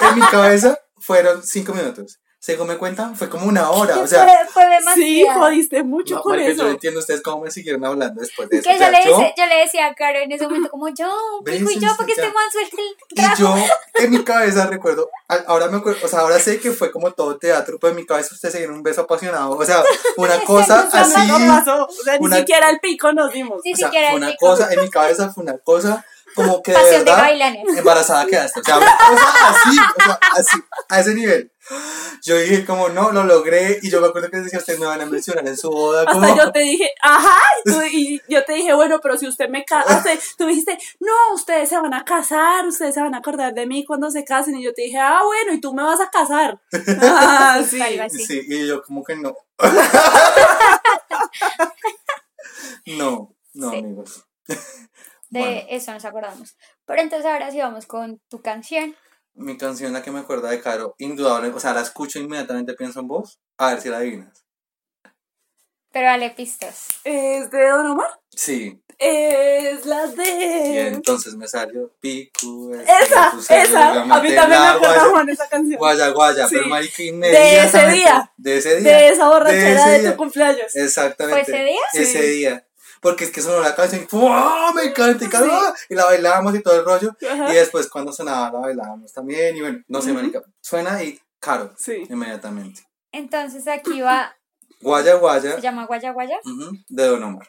[0.00, 2.18] en mi cabeza, fueron cinco minutos.
[2.44, 4.00] Según me cuentan, fue como una hora.
[4.00, 6.64] O sea, fue, fue Sí, jodiste mucho no, con yo eso.
[6.64, 8.68] no entiendo ustedes cómo me siguieron hablando después de eso.
[8.68, 10.68] que O sea, yo, le yo- dice- yo le decía a Caro en ese momento
[10.68, 11.10] como yo,
[11.42, 13.54] pico y yo, porque este man suelta el Y yo,
[14.04, 15.08] en mi cabeza, recuerdo,
[15.46, 18.04] ahora me acuerdo, o sea, ahora sé que fue como todo teatro, pero en mi
[18.04, 19.52] cabeza ustedes se dieron un beso apasionado.
[19.56, 19.82] O sea,
[20.18, 21.26] una cosa así.
[21.26, 21.86] No pasó.
[21.86, 23.62] O sea, una- ni siquiera el pico nos dimos.
[23.64, 24.46] Ni O sea, siquiera fue el una pico.
[24.48, 26.04] cosa, en mi cabeza fue una cosa
[26.34, 27.62] como que de Pasión de verdad gavilanes.
[27.78, 28.60] embarazada quedaste.
[28.60, 30.56] O sea, así, o sea, así,
[30.88, 31.50] a ese nivel.
[32.22, 35.00] Yo dije como no, lo logré y yo me acuerdo que decía ustedes me van
[35.00, 38.44] a mencionar en su boda como Hasta yo te dije, ajá, y, tú- y yo
[38.44, 40.02] te dije, bueno, pero si usted me casa,
[40.36, 43.64] tú me dijiste, no, ustedes se van a casar, ustedes se van a acordar de
[43.66, 46.10] mí cuando se casen, y yo te dije, ah, bueno, y tú me vas a
[46.10, 46.60] casar.
[47.02, 47.62] Ah.
[47.66, 47.80] Sí,
[48.46, 49.34] y yo como que no.
[52.86, 53.78] no, no, Sí.
[53.78, 54.24] amigos.
[55.34, 55.60] De Bueno.
[55.68, 56.56] eso nos acordamos.
[56.86, 58.94] Pero entonces ahora sí vamos con tu canción.
[59.34, 62.74] Mi canción, la que me acuerda de Caro, indudable, o sea, la escucho e inmediatamente
[62.74, 64.44] pienso en vos, a ver si la adivinas.
[65.90, 66.86] Pero dale pistas.
[67.04, 68.10] ¿Es de Don Omar?
[68.30, 70.88] Sí, Es la y de...
[70.88, 72.72] entonces me salió pico.
[72.74, 75.78] este, Esa, esa, a mí también me guaya, de esa canción.
[75.78, 76.54] Guaya, guaya, Sí.
[76.56, 78.32] pero marica De ese día.
[78.36, 78.96] De ese día.
[78.96, 80.10] De esa borrachera de, día.
[80.12, 80.76] tu cumpleaños.
[80.76, 81.44] Exactamente.
[81.44, 81.80] ¿Fue ese día?
[81.92, 82.38] Ese Sí.
[82.38, 82.66] día.
[83.04, 85.26] Porque es que sonó la canción y ¡oh, me encanta!
[85.90, 87.14] Y, la bailábamos y todo el rollo.
[87.30, 87.52] Ajá.
[87.52, 89.54] Y después cuando sonaba la bailábamos también.
[89.54, 90.20] Y bueno, no sé, Ujú.
[90.20, 90.40] marica.
[90.62, 91.74] Suena y caro.
[91.76, 92.06] Sí.
[92.08, 92.80] Inmediatamente.
[93.12, 94.34] Entonces aquí va,
[94.80, 95.56] Guaya, guaya.
[95.56, 96.38] se llama Guaya Guaya.
[96.46, 97.46] ujú, de Don Omar.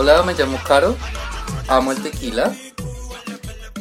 [0.00, 0.96] Hola, me llamo Caro.
[1.66, 2.54] Amo el tequila.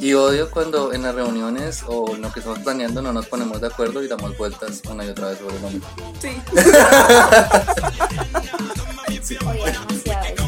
[0.02, 3.62] Y odio cuando en las reuniones o en lo que estamos planeando no nos ponemos
[3.62, 5.88] de acuerdo y damos vueltas una y otra vez sobre lo mismo.
[6.20, 6.30] Sí.
[9.46, 10.47] Oye, demasiado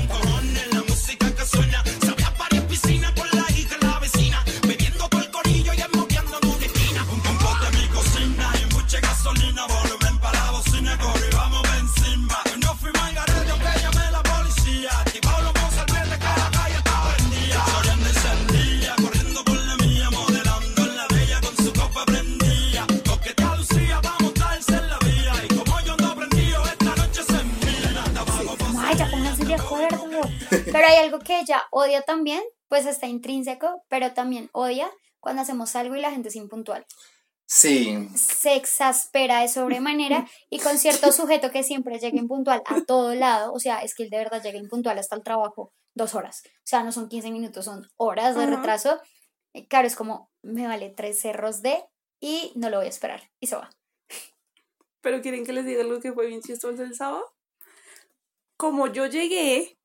[31.20, 36.02] algo que ella odia también, pues está intrínseco, pero también odia cuando hacemos algo y
[36.02, 36.86] la gente es impuntual.
[37.46, 43.16] Sí, Se exaspera de sobremanera y con cierto sujeto que siempre llega impuntual a todo
[43.16, 46.44] lado, o sea, es que él de verdad llega impuntual hasta el trabajo dos horas.
[46.46, 49.02] O sea, no son 15 minutos, son horas de retraso.
[49.54, 51.84] Eh, Claro, es como, me vale tres cerros de
[52.22, 53.32] y no lo voy a esperar.
[53.40, 53.72] Y se va.
[55.02, 57.26] Pero quieren que les diga algo que fue bien chistoso el sábado.
[58.58, 59.79] Como yo llegué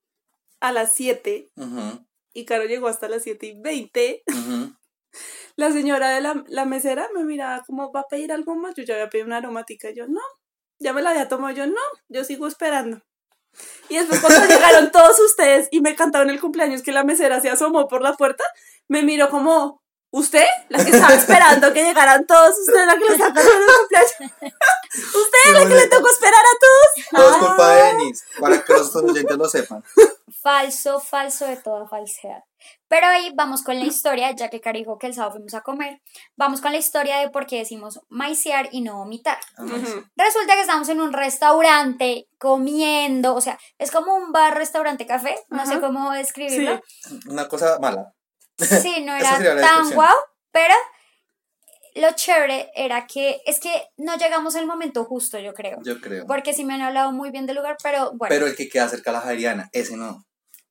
[0.69, 4.75] a las 7 ujú, y Caro llegó hasta las 7 y 20, ujú.
[5.57, 8.75] la señora de la, la mesera me miraba como, ¿va a pedir algo más?
[8.75, 9.91] Yo ya había pedido una aromática.
[9.91, 10.21] Yo, no.
[10.81, 11.55] Ya me la había tomado.
[11.55, 11.81] Yo, no.
[12.09, 13.03] Yo sigo esperando.
[13.89, 17.51] Y después cuando llegaron todos ustedes y me cantaron el cumpleaños que la mesera se
[17.51, 18.43] asomó por la puerta,
[18.89, 19.84] me miró como,
[20.15, 20.47] ¿usted?
[20.69, 24.13] La que estaba esperando que llegaran todos ustedes, la que le el cumpleaños.
[24.95, 27.09] ¿Usted es la que le tocó esperar a todos?
[27.11, 29.85] Todo es culpa de Denis, para que los oyentes lo sepan.
[30.41, 32.45] Falso, falso de toda falsedad.
[32.87, 35.63] Pero ahí vamos con la historia, ya que Cari dijo que el sábado fuimos a
[35.63, 36.01] comer.
[36.37, 39.39] Vamos con la historia de por qué decimos maicear y no vomitar.
[39.59, 40.05] Ujú.
[40.17, 45.35] Resulta que estamos en un restaurante comiendo, o sea, es como un bar, restaurante, café,
[45.49, 46.81] no sé cómo describirlo.
[47.27, 48.15] Una cosa mala.
[48.59, 50.15] Sí, no era tan guau,
[50.51, 50.75] pero
[51.95, 55.79] lo chévere era que es que no llegamos al momento justo, yo creo.
[55.85, 56.27] Yo creo.
[56.27, 58.29] Porque sí me han hablado muy bien del lugar, pero bueno.
[58.35, 60.25] Pero el que queda cerca a la Javeriana, ese no.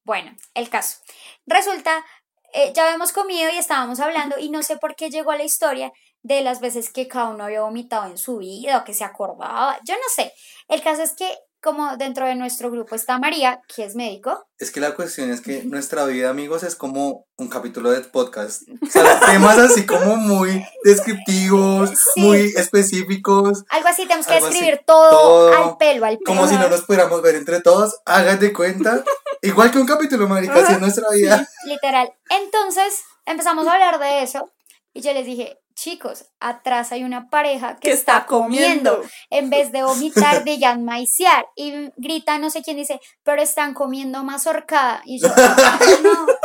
[0.04, 0.98] Bueno, el caso.
[1.46, 2.06] Resulta,
[2.54, 5.44] eh, ya habíamos comido y estábamos hablando y no sé por qué llegó a la
[5.44, 5.92] historia
[6.24, 9.80] de las veces que cada uno había vomitado en su vida o que se acordaba.
[9.86, 10.34] Yo no sé.
[10.68, 14.46] El caso es que como dentro de nuestro grupo está María, que es médico.
[14.60, 18.64] Es que la cuestión es que nuestra vida, amigos, es como un capítulo de podcast.
[18.82, 22.22] O sea, temas así como muy descriptivos, Sí.
[22.22, 23.64] muy específicos.
[23.70, 26.26] Algo así, tenemos que describir todo, todo, al pelo, al pelo.
[26.26, 27.96] Como si no nos pudiéramos ver entre todos.
[28.06, 29.04] Hagan de cuenta.
[29.42, 31.48] Igual que un capítulo, marica, así es nuestra vida.
[31.66, 32.14] Literal.
[32.30, 32.94] Entonces
[33.26, 34.52] empezamos a hablar de eso
[34.94, 39.02] y yo les dije, chicos, atrás hay una pareja que, Que está comiendo.
[39.30, 41.48] En vez de vomitar, digan maiciar.
[41.56, 45.02] Y grita no sé quién dice, pero están comiendo mazorcada.
[45.06, 46.28] Y yo, no.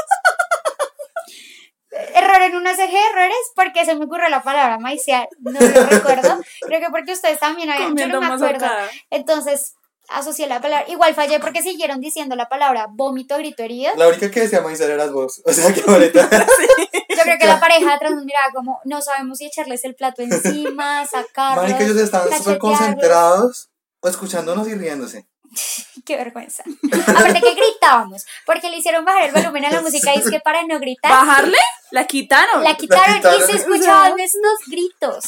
[2.15, 5.29] Error en una CG, errores, porque se me ocurrió la palabra maiciar.
[5.41, 6.39] No lo recuerdo.
[6.61, 8.45] Creo que porque ustedes también habían, yo no me acuerdo.
[8.45, 8.89] mazorcada.
[9.11, 9.75] Entonces
[10.09, 10.89] asocié la palabra.
[10.89, 13.93] Igual fallé porque siguieron diciendo la palabra vómito, grito, herido.
[13.97, 15.43] La única que decía Maizar eras vos.
[15.45, 16.29] O sea, que ahorita.
[17.08, 20.23] Yo creo que la pareja atrás nos miraba como, no sabemos si echarles el plato
[20.23, 21.65] encima, sacarlos.
[21.65, 23.71] Marica, ellos estaban súper concentrados,
[24.03, 25.29] escuchándonos y riéndose.
[26.05, 26.63] Qué vergüenza.
[27.07, 30.41] Aparte que gritábamos, porque le hicieron bajar el volumen a la música y es que
[30.41, 31.59] para no gritar, ¿Bajarle?
[31.91, 32.63] La quitaron.
[32.63, 33.41] la quitaron, quitaron.
[33.41, 35.25] y se escuchaban estos gritos.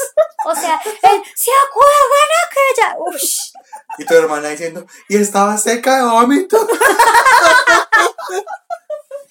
[0.47, 2.97] O sea, el, ¿se acuerdan aquella?
[2.99, 3.53] Ush.
[3.99, 6.69] Y tu hermana diciendo, y estaba seca de vómito.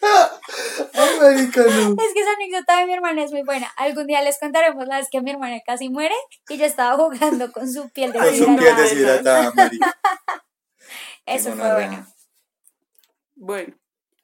[0.01, 3.67] Es que esa anécdota de mi hermana es muy buena.
[3.75, 6.15] Algún día les contaremos la vez que mi hermana casi muere
[6.47, 9.99] y yo estaba jugando con su piel de Con su piel deshidratada, marica.
[11.25, 12.07] Eso fue bueno.
[13.35, 13.75] Bueno,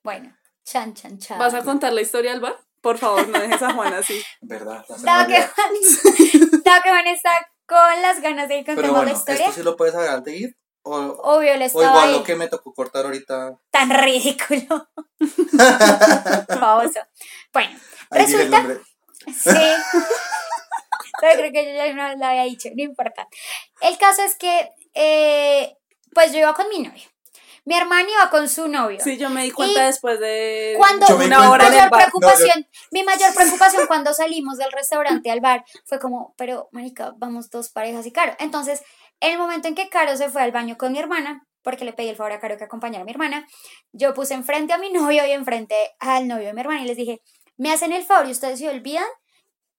[0.03, 1.39] Bueno, chan, chan, chan.
[1.39, 2.57] ¿vas a contar la historia al bar?
[2.81, 4.21] Por favor, no dejes a Juan así.
[4.41, 4.85] ¿Verdad?
[4.89, 5.41] La Dado que.
[5.41, 5.73] Juan,
[6.63, 7.31] dado que Juan está
[7.65, 10.35] con las ganas de Pero contemos bueno, la historia, ¿esto sí lo puedes agarrar de
[10.35, 10.57] ir?
[10.88, 12.13] O, obvio le o estaba igual ahí.
[12.13, 13.58] lo que me tocó cortar ahorita.
[13.71, 14.88] Tan ridículo.
[16.48, 17.00] Famoso.
[17.52, 17.78] Bueno,
[18.12, 18.63] Ahí resulta.
[19.28, 19.50] Sí.
[21.21, 23.28] Pero creo que yo ya no lo había dicho, no importa.
[23.82, 25.76] El caso es que, eh,
[26.13, 27.04] pues yo iba con mi novio.
[27.67, 29.00] Mi hermano iba con su novio.
[29.04, 31.86] Sí, yo me di cuenta Y después de Cuando Yo me di una hora mayor
[31.86, 32.02] el bar.
[32.04, 37.50] preocupación, mi mayor preocupación cuando salimos del restaurante al bar fue como, pero marica, vamos
[37.50, 38.36] dos parejas y Caro.
[38.38, 38.86] Entonces, en
[39.19, 42.10] el momento en que Caro se fue al baño con mi hermana, porque le pedí
[42.10, 43.45] el favor a Caro que acompañara a mi hermana,
[43.91, 46.97] yo puse enfrente a mi novio y enfrente al novio de mi hermana y les
[46.97, 47.21] dije,
[47.58, 49.06] me hacen el favor y ustedes se olvidan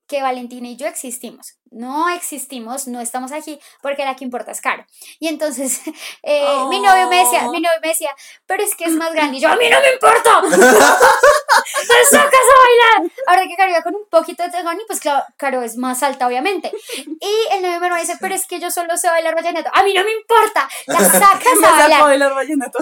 [0.07, 1.59] que Valentina y yo existimos.
[1.70, 4.85] No existimos, no estamos aquí, porque la que importa es Caro.
[5.18, 5.81] Y entonces
[6.22, 7.50] eh, mi novio me decía, Oh.
[7.52, 8.11] mi novio me decía,
[8.46, 9.37] pero es que es más grande.
[9.38, 10.40] Y yo, a mí no me importa.
[10.42, 13.12] ¡Me sacas a bailar!
[13.26, 16.02] Ahora que Caro iba con un poquito de tejón y pues claro, Caro es más
[16.02, 16.70] alta, obviamente.
[17.07, 19.70] Y el novio me dice, pero es que yo solo sé bailar vallenato.
[19.72, 20.68] A mí no me importa.
[20.87, 22.02] La sacas Me a bailar.
[22.02, 22.79] bailar vallenato.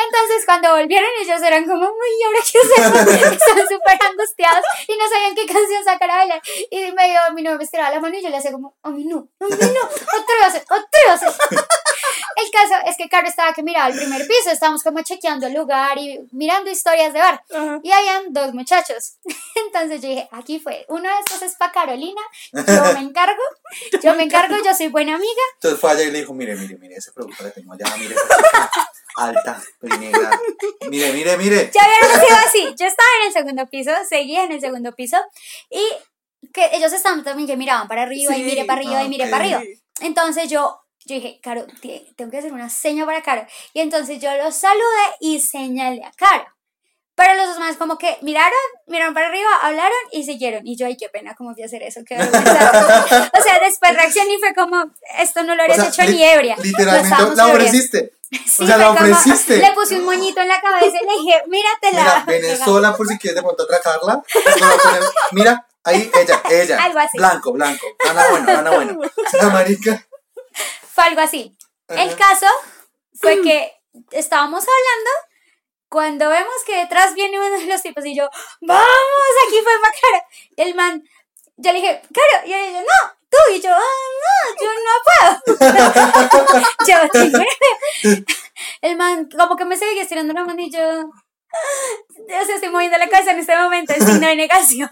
[0.00, 3.32] Entonces cuando volvieron ellos eran como, uy, ¿ahora qué hacemos?
[3.32, 6.40] Están súper angustiados y no sabían qué canción sacar a bailar.
[6.70, 6.92] Y
[7.26, 9.28] dio, mi novio me estiraba la mano y yo le hacía como, a mí no,
[9.40, 9.88] a mí no,
[10.20, 11.26] atrévase, atrévase.
[12.36, 15.54] El caso es que Caro estaba que miraba el primer piso, estábamos como chequeando el
[15.54, 17.42] lugar y mirando historias de bar.
[17.52, 17.80] Ajá.
[17.82, 19.16] Y habían dos muchachos.
[19.66, 22.20] Entonces yo dije, aquí fue, uno de estos es para Carolina,
[22.52, 23.42] yo me encargo,
[24.02, 25.42] yo me encargo, yo soy buena amiga.
[25.54, 28.14] Entonces fue allá y le dijo, mire, mire, mire, ese producto que tengo allá, mire,
[28.14, 28.70] esa
[29.16, 29.60] alta,
[29.98, 30.40] negra.
[30.88, 31.70] Mire, mire, mire.
[31.74, 32.74] Ya habían sido así.
[32.78, 35.16] Yo estaba en el segundo piso, seguía en el segundo piso
[35.70, 35.82] y
[36.52, 38.42] que ellos estaban también que miraban para arriba y Sí.
[38.44, 39.62] mire para arriba y mire para arriba.
[40.00, 43.46] Entonces yo, yo dije, Caro, te- tengo que hacer una seña para Caro.
[43.72, 46.44] Y entonces yo los saludé y señalé a Caro.
[47.16, 48.52] Pero los dos más como que miraron,
[48.86, 50.64] miraron para arriba, hablaron y siguieron.
[50.64, 52.00] Y yo, ay, qué pena, ¿cómo fui a hacer eso?
[52.06, 52.52] Qué vergüenza.
[53.38, 54.84] o sea, después reaccioné y fue como,
[55.18, 56.56] esto no lo O habrías sea, hecho li- ni ebria.
[56.62, 58.12] Literalmente la ofreciste.
[58.30, 59.56] Sí, o sea, la fue como- ofreciste.
[59.56, 62.02] le puse un moñito en la cabeza y le dije, míratela.
[62.02, 64.22] Mira, Venezuela, por si quieres de pronto atracarla.
[65.32, 66.76] Mira, ahí, ella, ella.
[66.84, 67.18] Algo así.
[67.18, 67.86] Blanco, blanco.
[68.08, 69.00] Ana bueno, Ana bueno.
[69.42, 70.06] La marica.
[70.94, 71.56] Fue algo así.
[71.88, 72.46] El caso
[73.14, 73.72] fue que
[74.10, 75.10] estábamos hablando
[75.88, 78.28] cuando vemos que detrás viene uno de los tipos y yo,
[78.60, 78.86] vamos,
[79.46, 80.26] aquí fue para.
[80.56, 81.02] El man,
[81.56, 83.80] yo le dije, Caro, y ella, no, tú, y yo, ah,
[84.24, 84.94] no, yo no
[85.54, 85.76] puedo.
[86.88, 88.16] yo.
[88.82, 92.98] El man, como que me sigue estirando la mano y yo, o sea, estoy moviendo
[92.98, 94.88] la cabeza en este momento, es signo de negación.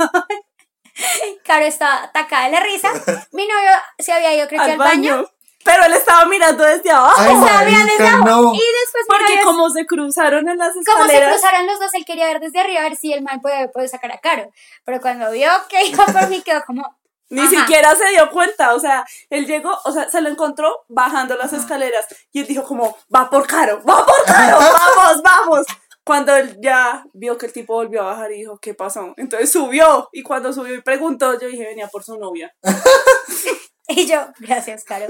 [1.45, 2.91] Caro está atacada de la risa.
[3.33, 5.17] Mi novio se había ido, creo que al al baño.
[5.17, 5.29] baño.
[5.65, 7.21] Pero él estaba mirando desde abajo.
[7.21, 8.25] Ay, Estaba mirando desde abajo.
[8.43, 8.55] no.
[8.55, 11.33] Y después Porque novio- como se cruzaron en las como se escaleras.
[11.33, 13.89] cruzaron los dos, él quería ver desde arriba a ver si el man puede, puede
[13.89, 14.49] sacar a Caro.
[14.85, 16.97] Pero cuando vio que iba por mí, quedó como.
[17.29, 17.51] Ni Ajá.
[17.51, 21.53] siquiera se dio cuenta, o sea, él llegó, o sea, se lo encontró bajando las
[21.53, 24.59] escaleras y él dijo como, va por Caro, va por Caro,
[24.97, 25.67] vamos, vamos.
[26.07, 29.13] Cuando él ya vio que el tipo volvió a bajar y dijo, ¿qué pasó?
[29.17, 32.55] Entonces subió y cuando subió y preguntó, yo dije, venía por su novia.
[33.89, 35.07] Y yo, gracias, Caro.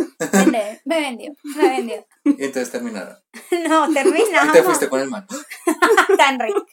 [0.84, 2.06] Me vendió, me vendió.
[2.24, 3.16] Y entonces terminaron.
[3.68, 4.52] No, terminamos.
[4.52, 5.26] te fuiste con el man.
[6.18, 6.66] Tan rico.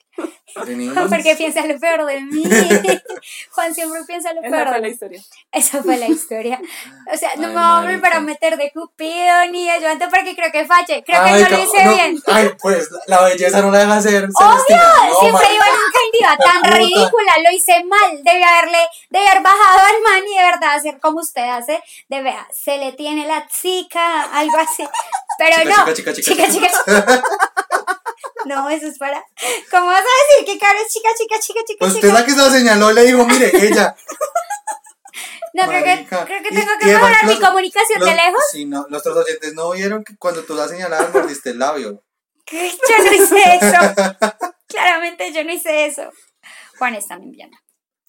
[1.10, 2.44] Porque piensa lo peor de mí.
[3.52, 5.22] Juan siempre piensa lo Esa peor fue de la historia.
[5.52, 6.62] Esa fue la historia.
[7.12, 8.18] O sea, no me voy a volver marica.
[8.18, 11.04] a meter de cupido ni de ayudante porque creo que falle.
[11.04, 12.22] Creo que no lo hice no, bien.
[12.28, 14.26] Ay, pues la belleza no la deja hacer.
[14.26, 14.78] Obvio.
[14.78, 16.76] No, siempre iba nunca iba tan Puta.
[16.76, 18.78] ridícula, lo hice mal, debí haberle,
[19.10, 22.78] debí haber bajado al man y de verdad hacer como usted hace, de vea, se
[22.78, 24.88] le tiene la chica, algo así,
[25.38, 26.53] pero Chica, no, chica, chica, chica, chica,
[28.46, 29.24] no, eso es para,
[29.72, 30.04] ¿cómo vas a
[30.42, 32.08] decir que Caro es chica, chica, chica, chica, Pues chica?
[32.08, 33.96] usted la que se la señaló le dijo, mire, ella.
[35.56, 38.88] No, creo que, creo que tengo que mejorar mi comunicación los- de lejos, Sí, no,
[38.90, 42.04] nuestros oyentes no vieron que cuando tú la señalabas mordiste el labio.
[42.44, 43.78] que yo no hice eso,
[44.68, 46.10] claramente yo no hice eso.
[46.80, 47.56] Juan está mintiendo.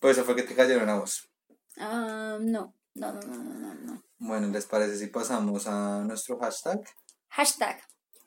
[0.00, 1.28] Pues eso fue que te cayeron a vos.
[1.76, 4.02] Ah, no, no, no, no, no, no, no.
[4.20, 6.80] Bueno, ¿les parece si pasamos a nuestro hashtag?
[7.28, 7.78] Hashtag.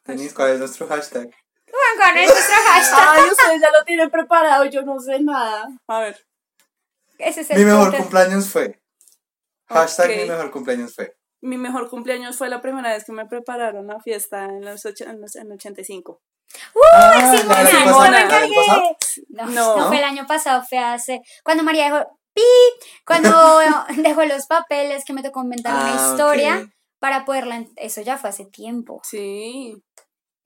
[0.08, 1.30] Denise, ¿cuál es nuestro hashtag?
[1.70, 3.08] Juan, ¿cuál es nuestro hashtag?
[3.10, 5.68] Ay, ustedes ya lo tienen preparado, yo no sé nada.
[5.88, 6.26] A ver.
[7.18, 7.98] Ese es el Mi mejor punto.
[7.98, 8.80] cumpleaños fue.
[9.68, 11.16] Hashtag mi mejor cumpleaños fue.
[11.42, 15.02] Mi mejor cumpleaños fue la primera vez que me prepararon a fiesta en los, och-
[15.02, 16.22] en los en 85.
[16.94, 17.86] Ah, Sí, ¿la Mona, del sí, yo pasado?
[17.86, 18.10] me Mona.
[18.12, 18.56] ¿La del encargué.
[18.56, 18.82] pasado?
[19.30, 19.78] No, No.
[19.78, 21.22] no fue el año pasado, fue hace.
[21.44, 22.20] Cuando María dejó.
[22.34, 22.42] ¡Pi!
[23.06, 23.30] Cuando
[23.98, 26.70] dejó los papeles, que me tocó inventar una Ah, historia ok.
[27.00, 27.66] para poderla.
[27.76, 29.02] Eso ya fue hace tiempo.
[29.04, 29.76] Sí,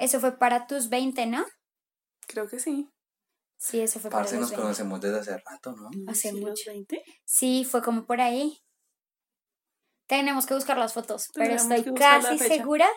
[0.01, 1.45] Eso fue para tus 20, ¿no?
[2.27, 2.87] creo que sí.
[3.57, 4.55] Sí, eso fue para los nos 20.
[4.61, 5.89] conocemos desde hace rato, ¿no?
[6.09, 6.71] Hace Sí, los mucho.
[6.71, 7.03] 20.
[7.25, 8.57] Sí, fue como por ahí.
[10.07, 12.87] Tenemos que buscar las fotos, pero estoy casi segura.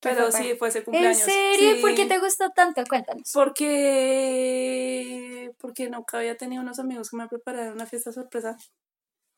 [0.00, 1.18] que Pero fue sí, para- fue ese ¿En cumpleaños.
[1.18, 1.74] serio?
[1.76, 1.80] Sí.
[1.80, 2.82] ¿Por qué te gustó tanto?
[2.88, 3.30] Cuéntanos.
[3.32, 8.56] Porque porque nunca había tenido unos amigos que me prepararon una fiesta sorpresa.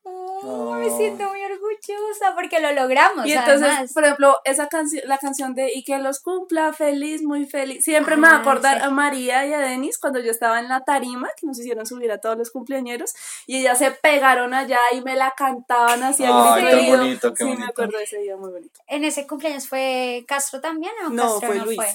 [0.06, 3.24] Oh, me siento muy orgullosa porque lo logramos.
[3.26, 3.92] Y entonces, además.
[3.94, 7.82] por ejemplo, esa canción, la canción de Y que los cumpla feliz, muy feliz.
[7.84, 8.84] Siempre me va a Ah, acordar sí.
[8.84, 12.12] a María y a Denis cuando yo estaba en la tarima, que nos hicieron subir
[12.12, 13.14] a todos los cumpleañeros,
[13.46, 17.34] y ellas se pegaron allá y me la cantaban así a Ay, grito qué bonito,
[17.34, 17.70] qué Sí, me bonito.
[17.70, 18.80] acuerdo de ese día muy bonito.
[18.86, 21.76] En ese cumpleaños fue Castro también o No, Castro fue no Luis.
[21.76, 21.88] fue.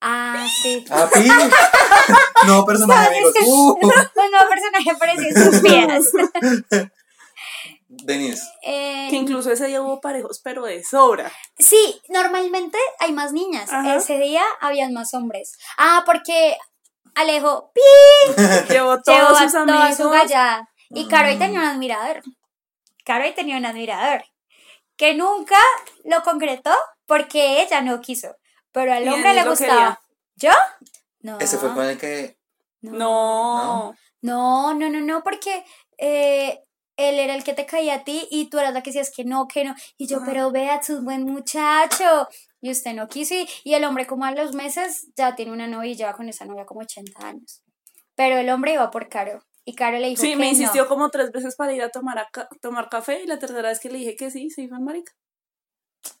[0.00, 0.84] Ah, sí.
[0.90, 1.28] Ah, pi.
[2.46, 3.32] No, personaje, amigos.
[3.46, 3.72] Uh.
[3.82, 6.10] Un nuevo personaje apareció en sus vidas.
[8.04, 8.42] Denise.
[8.62, 11.30] Eh, Que incluso ese día hubo parejos, pero de sobra.
[11.58, 13.72] sí, normalmente hay más niñas.
[13.72, 13.96] Ajá.
[13.96, 15.56] Ese día habían más hombres.
[15.78, 16.56] Ah, porque
[17.14, 17.80] Alejo pi,
[18.68, 19.96] Llevó llevó todos a sus amigos.
[19.96, 20.68] su gallada.
[20.90, 21.38] Y Caro ahí Mm.
[21.40, 22.22] tenía un admirador.
[23.04, 24.24] Caro ahí tenía un admirador.
[24.96, 25.58] Que nunca
[26.04, 26.72] lo concretó
[27.06, 28.34] porque ella no quiso.
[28.72, 30.00] Pero al hombre le gustaba.
[30.36, 30.50] ¿Yo?
[31.20, 31.38] No.
[31.38, 32.38] Ese fue con el que.
[32.82, 33.94] No.
[34.22, 35.64] No, no, no, no, porque
[35.98, 36.60] eh,
[36.96, 39.24] él era el que te caía a ti y tú eras la que decías que
[39.24, 39.74] no, que no.
[39.98, 40.26] Y yo, Ajá.
[40.26, 42.28] pero vea, es un buen muchacho.
[42.60, 43.34] Y usted no quiso.
[43.34, 46.28] Y, y el hombre, como a los meses, ya tiene una novia y lleva con
[46.28, 47.62] esa novia como 80 años.
[48.14, 49.42] Pero el hombre iba por Caro.
[49.64, 50.50] Y Caro le dijo Sí, que me no.
[50.52, 53.68] insistió como tres veces para ir a tomar, a ca- tomar café y la tercera
[53.68, 55.12] vez que le dije que sí, se iba en marica.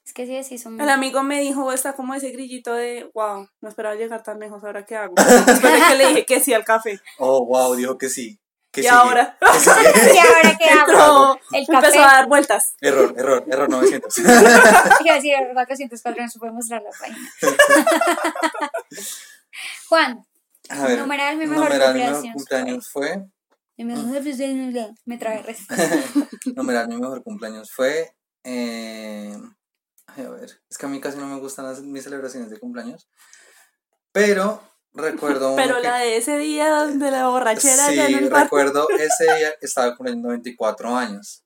[0.04, 3.48] Es que sí, sí, son El amigo me dijo, está como ese grillito de, wow,
[3.60, 5.14] no esperaba llegar tan lejos, ¿ahora qué hago?
[5.46, 7.00] Después de que le dije que sí al café.
[7.18, 8.38] Oh, wow, dijo que sí.
[8.76, 9.38] Que Y sigue, ahora.
[9.40, 10.14] que sigue.
[10.14, 11.40] ¿Y ahora qué hago?
[11.52, 11.98] El empezó café.
[11.98, 12.74] a dar vueltas.
[12.82, 14.18] error, error, error 900.
[14.18, 17.18] Iba a decir, el 404 no se puede mostrar la página.
[19.88, 20.26] Juan,
[20.68, 23.24] A ver, Numeral, mi mejor numeral, mi mejor cumpleaños cumpleaños fue.
[25.06, 25.60] me trae res.
[26.54, 28.14] Numeral, mi mejor cumpleaños fue.
[28.44, 29.36] eh,
[30.06, 32.58] ay, a ver, es que a mí casi no me gustan las, mis celebraciones de
[32.58, 33.08] cumpleaños.
[34.12, 34.62] Pero
[34.96, 35.54] recuerdo.
[35.56, 39.52] Pero que- la de ese día de la borrachera Sí, en el recuerdo ese día
[39.60, 41.42] estaba cumpliendo 24 años.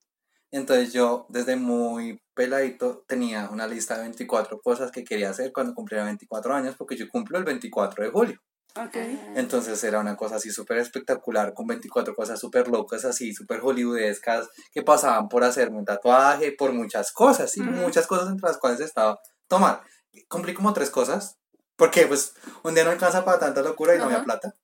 [0.53, 5.75] Entonces yo desde muy peladito tenía una lista de 24 cosas que quería hacer cuando
[5.75, 8.41] cumpliera 24 años porque yo cumplo el 24 de julio.
[8.77, 8.97] Ok.
[9.35, 14.49] Entonces era una cosa así súper espectacular con 24 cosas súper locas así, súper hollywoodescas
[14.73, 17.71] que pasaban por hacerme un tatuaje, por muchas cosas, y Ujú.
[17.73, 19.83] muchas cosas entre las cuales estaba tomar.
[20.29, 21.37] Cumplí como tres cosas
[21.81, 24.55] porque pues un día no alcanza para tanta locura y no había plata.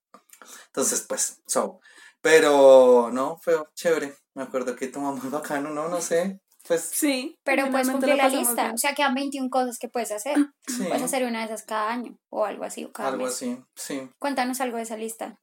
[0.67, 1.81] Entonces pues, so.
[2.21, 4.15] Pero no, fue chévere.
[4.35, 6.41] Me acuerdo que tomamos muy bacano, no, no sé.
[6.69, 7.39] Pues Sí.
[7.45, 8.63] Pero puedes cumplir la lista.
[8.65, 8.75] bien.
[8.75, 10.37] O sea, quedan 21 cosas que puedes hacer.
[10.67, 12.85] sí, Puedes hacer una de esas cada año o algo así.
[12.85, 13.35] O cada algo mes.
[13.35, 14.11] así, sí.
[14.19, 15.39] Cuéntanos algo de esa lista.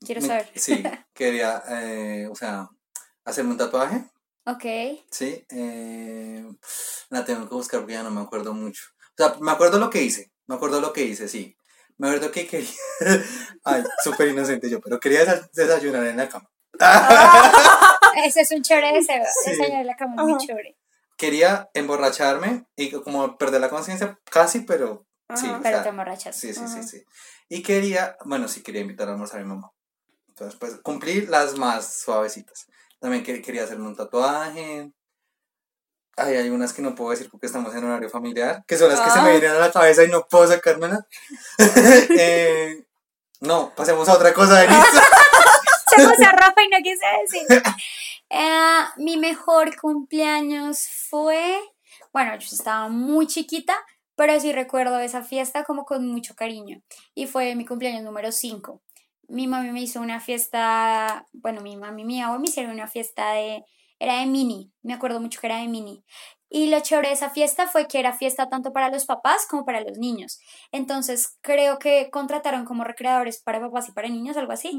[0.00, 0.50] Quiero Me- saber.
[0.56, 0.82] Sí,
[1.14, 2.68] quería, eh, o sea,
[3.24, 4.10] hacerme un tatuaje.
[4.44, 4.64] Ok.
[5.10, 6.44] Sí, eh,
[7.10, 8.82] la tengo que buscar porque ya no me acuerdo mucho.
[9.00, 11.56] O sea, me acuerdo lo que hice, me acuerdo lo que hice, sí.
[11.98, 12.68] Me acuerdo que quería,
[13.64, 16.50] ay, súper inocente yo, pero quería desa- desayunar en la cama.
[18.24, 19.22] Ese es un chévere deseo.
[19.44, 19.50] Sí.
[19.50, 20.76] Desayunar en la cama es muy chévere.
[21.16, 25.48] Quería emborracharme y como perder la conciencia, casi, pero sí.
[25.48, 26.36] O Pero sea, te emborrachas.
[26.36, 26.82] Sí, sí, Ajá.
[26.82, 27.04] sí, sí.
[27.48, 29.70] Y quería, bueno, sí quería invitar a almorzar a mi mamá.
[30.28, 32.66] Entonces, pues, cumplir las más suavecitas.
[33.00, 34.92] También que- quería hacerme un tatuaje.
[36.16, 39.00] Ay, hay unas que no puedo decir porque estamos en horario familiar, que son las
[39.00, 39.32] que se me Ah.
[39.32, 41.06] vienen a la cabeza y no puedo sacármela.
[42.18, 42.84] Eh,
[43.40, 44.80] no, pasemos a otra cosa, Denise.
[45.96, 47.62] Se puso ropa y no quise decir.
[48.30, 51.58] Eh, mi mejor cumpleaños fue,
[52.12, 53.74] bueno, yo estaba muy chiquita,
[54.14, 56.82] pero sí recuerdo esa fiesta como con mucho cariño.
[57.14, 58.80] Y fue mi cumpleaños número 5.
[59.28, 62.86] Mi mami me hizo una fiesta, bueno, mi mami y mi abuelo me hicieron una
[62.86, 63.64] fiesta de,
[64.02, 66.04] era de mini, me acuerdo mucho que era de mini.
[66.50, 69.64] Y lo chévere de esa fiesta fue que era fiesta tanto para los papás como
[69.64, 70.40] para los niños.
[70.72, 74.76] Entonces creo que contrataron como recreadores para papás y para niños, algo así.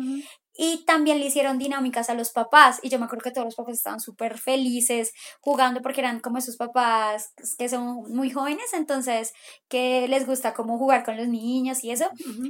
[0.56, 2.80] Y también le hicieron dinámicas a los papás.
[2.84, 6.38] Y yo me acuerdo que todos los papás estaban súper felices jugando porque eran como
[6.38, 9.34] esos papás que son muy jóvenes, entonces
[9.68, 12.10] que les gusta como jugar con los niños y eso.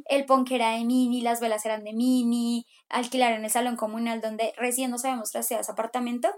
[0.10, 4.54] El punk era de mini, las velas eran de mini, alquilaron el salón comunal donde
[4.58, 6.30] recién nos habíamos trasteado ese apartamento.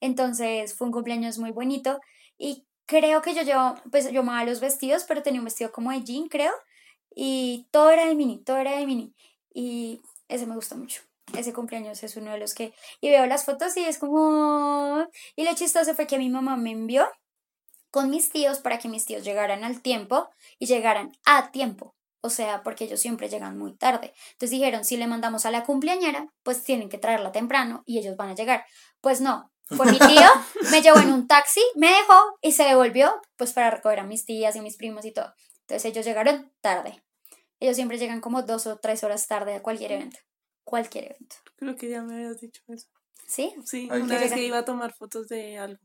[0.00, 1.98] Entonces fue un cumpleaños muy bonito.
[2.38, 5.90] Y creo que yo llevo, pues yo amaba los vestidos, pero tenía un vestido como
[5.90, 6.52] de jean, creo.
[7.14, 9.14] Y todo era de mini, todo era de mini.
[9.52, 11.07] Y ese me gustó mucho.
[11.36, 12.72] Ese cumpleaños es uno de los que...
[13.00, 15.06] Y veo las fotos y es como...
[15.36, 17.08] Y lo chistoso fue que mi mamá me envió
[17.90, 21.94] con mis tíos para que mis tíos llegaran al tiempo y llegaran a tiempo.
[22.20, 24.12] O sea, porque ellos siempre llegan muy tarde.
[24.32, 28.16] Entonces dijeron, si le mandamos a la cumpleañera, pues tienen que traerla temprano y ellos
[28.16, 28.64] van a llegar.
[29.00, 30.28] Pues no, fue mi tío,
[30.70, 34.24] me llevó en un taxi, me dejó y se devolvió pues para recoger a mis
[34.24, 35.32] tías y mis primos y todo.
[35.60, 37.02] Entonces ellos llegaron tarde.
[37.60, 40.18] Ellos siempre llegan como dos o tres horas tarde a cualquier evento.
[40.68, 41.36] Cualquier evento.
[41.56, 42.88] Creo que ya me habías dicho eso.
[43.26, 43.54] ¿Sí?
[43.64, 45.82] Sí, Ay, una vez que iba a tomar fotos de algo.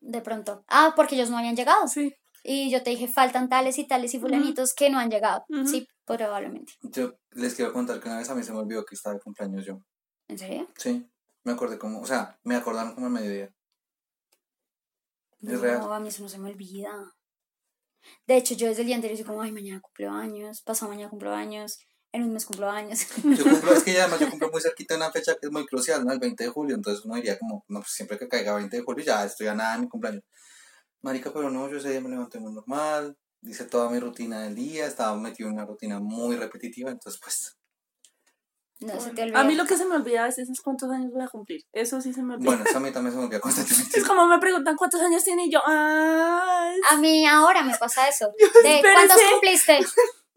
[0.00, 0.64] De pronto.
[0.66, 1.86] Ah, porque ellos no habían llegado.
[1.88, 2.14] Sí.
[2.42, 5.44] Y yo te dije, faltan tales y tales y fulanitos que no han llegado.
[5.66, 6.72] Sí, probablemente.
[6.80, 9.20] Yo les quiero contar que una vez a mí se me olvidó que estaba de
[9.20, 9.78] cumpleaños yo.
[10.26, 10.68] ¿En serio?
[10.78, 11.06] Sí,
[11.44, 13.52] me acordé como, o sea, me acordaron como a mediodía.
[15.42, 15.80] Es real.
[15.80, 17.14] No, a mí eso no se me olvida.
[18.26, 21.10] De hecho, yo desde el día anterior soy como, ay, mañana cumplo años, pasado mañana
[21.10, 21.78] cumplo años,
[22.12, 23.06] en un mes cumplo años.
[23.22, 25.66] Yo cumplo, es que ya además yo cumplo muy cerquita una fecha que es muy
[25.66, 26.12] crucial, ¿no?
[26.12, 28.82] El 20 de julio, entonces uno diría como, no, pues siempre que caiga 20 de
[28.82, 30.24] julio ya estoy a nada de mi cumpleaños.
[31.02, 34.54] Marica, pero no, yo ese día me levanté muy normal, hice toda mi rutina del
[34.54, 37.56] día, estaba metido en una rutina muy repetitiva, entonces pues,
[38.80, 39.40] No se te olvida.
[39.40, 41.62] A mí lo que se me olvida a veces es cuántos años voy a cumplir.
[41.72, 42.46] Eso sí se me olvida.
[42.50, 43.98] bueno, eso a mí también se me olvida constantemente.
[43.98, 48.08] Es como me preguntan cuántos años tiene y yo, ah, A mí ahora me pasa
[48.08, 48.32] eso.
[48.64, 48.80] De.
[48.80, 49.78] ¿Cuántos cumpliste?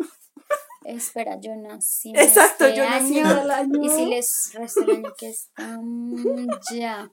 [0.95, 2.11] Espera, yo nací.
[2.15, 3.83] Exacto, este yo nací en año, el año.
[3.83, 7.09] Y si les resto el año que estamos ya.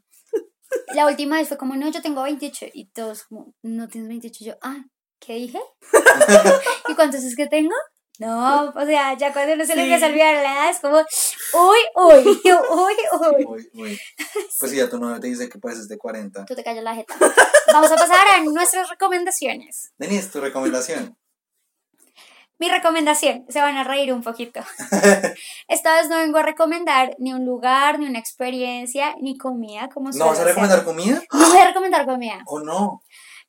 [0.94, 2.66] La última vez fue como, no, yo tengo 28.
[2.74, 4.36] Y todos como, no tienes 28.
[4.40, 4.84] Y yo, ah,
[5.20, 5.60] ¿qué dije?
[6.88, 7.74] ¿Y cuántos es que tengo?
[8.20, 9.92] No, o sea, ya cuando uno se le Sí.
[9.92, 13.44] empieza a olvidar la edad, es como, Uy, uy, uy, uy.
[13.46, 14.00] Uy, uy.
[14.58, 16.44] Pues si ya tu novio te dice que pareces de 40.
[16.44, 17.14] Tú te callas la jeta.
[17.72, 19.92] Vamos a pasar a nuestras recomendaciones.
[19.98, 21.16] Denise, tu recomendación.
[22.58, 24.60] Mi recomendación, se van a reír un poquito.
[25.68, 30.10] Esta vez no vengo a recomendar ni un lugar, ni una experiencia, ni comida, como
[30.10, 30.84] ¿No vas a recomendar ser.
[30.86, 31.22] comida?
[31.32, 32.42] No voy a recomendar comida.
[32.46, 33.02] ¿O no?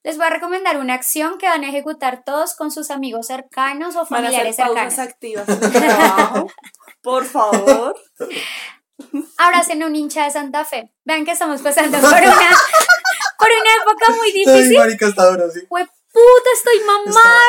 [0.04, 3.96] Les voy a recomendar una acción que van a ejecutar todos con sus amigos cercanos
[3.96, 5.14] o Van a hacer familiares pausas cercanos.
[5.14, 6.48] activas trabajo.
[7.02, 7.96] Por favor.
[9.38, 10.94] Abracen a un hincha de Santa Fe.
[11.04, 12.50] Vean que estamos pasando por una,
[13.40, 14.78] por una época muy Ay, difícil.
[14.78, 15.62] marica, está duro, sí.
[15.68, 16.94] Fue puta, estoy está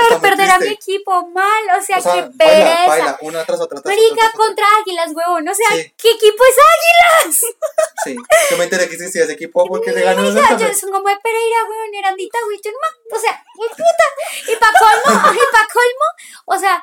[0.08, 1.62] de muy perder a mi equipo mal.
[1.78, 2.86] O sea, O sea, qué pereza.
[2.86, 4.30] baila, una tras otra, tras Marica otra.
[4.36, 5.48] contra Águilas, huevón.
[5.48, 5.94] O sea, Sí.
[5.96, 7.40] ¿qué equipo es Águilas?
[8.02, 8.16] Sí,
[8.50, 11.06] yo me enteré que existía ese equipo porque se ganó el Marica, yo son como
[11.06, 14.50] de Pereira, huevón, Erandita, güey, yo no O sea, ¡qué puta.
[14.50, 16.06] Y pa' colmo, y pa' colmo,
[16.46, 16.82] o sea,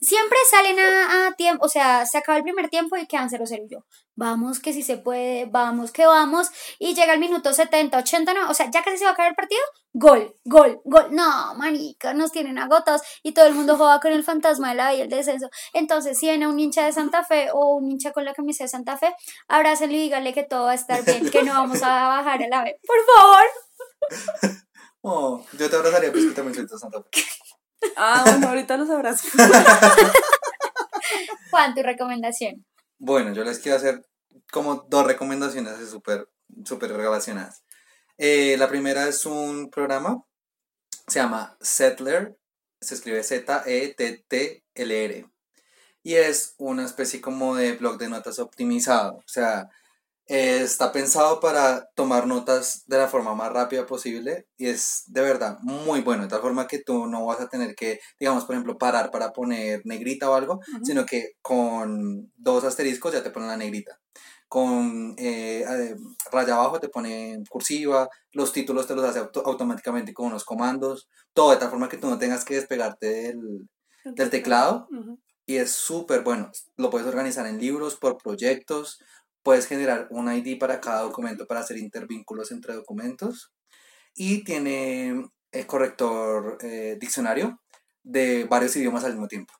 [0.00, 3.66] siempre salen a, a tiempo, o sea, se acaba el primer tiempo y quedan 0-0
[3.66, 3.84] y yo.
[4.16, 6.48] Vamos, que si se puede, vamos, que vamos.
[6.78, 9.30] Y llega el minuto 70, 80, no, o sea, ya casi se va a acabar
[9.30, 9.60] el partido.
[9.92, 11.08] Gol, gol, gol.
[11.10, 14.90] No, marica, nos tienen agotados y todo el mundo juega con el fantasma de la
[14.90, 15.48] vida y el descenso.
[15.72, 18.64] Entonces, si ven a un hincha de Santa Fe o un hincha con la camisa
[18.64, 19.14] de Santa Fe,
[19.48, 22.48] abrácenlo y díganle que todo va a estar bien, que no vamos a bajar a
[22.48, 22.78] la B.
[22.86, 24.60] Por favor.
[25.02, 27.22] Oh, yo te abrazaría, pues que también soy de Santa Fe.
[27.96, 29.26] Ah, bueno, ahorita los abrazo.
[31.50, 32.66] Juan, tu recomendación.
[32.98, 34.06] Bueno, yo les quiero hacer
[34.52, 36.28] como dos recomendaciones súper
[36.64, 37.62] súper relacionadas.
[38.18, 40.22] Eh, la primera es un programa,
[41.06, 42.36] se llama Settler,
[42.80, 45.26] se escribe Z-E-T-T-L-R.
[46.02, 49.16] Y es una especie como de blog de notas optimizado.
[49.16, 49.68] O sea,
[50.30, 55.20] eh, está pensado para tomar notas de la forma más rápida posible y es de
[55.22, 56.22] verdad muy bueno.
[56.22, 59.32] De tal forma que tú no vas a tener que, digamos, por ejemplo, parar para
[59.32, 63.98] poner negrita o algo, sino que con dos asteriscos ya te ponen la negrita.
[64.48, 65.64] Con eh,
[66.32, 71.08] raya abajo te pone cursiva, los títulos te los hace auto- automáticamente con unos comandos,
[71.32, 73.68] todo de tal forma que tú no tengas que despegarte del,
[74.04, 74.88] del teclado
[75.46, 76.50] y es súper bueno.
[76.76, 78.98] Lo puedes organizar en libros, por proyectos,
[79.42, 83.52] puedes generar un ID para cada documento para hacer intervínculos entre documentos
[84.14, 87.60] y tiene el corrector eh, diccionario
[88.02, 89.54] de varios idiomas al mismo tiempo.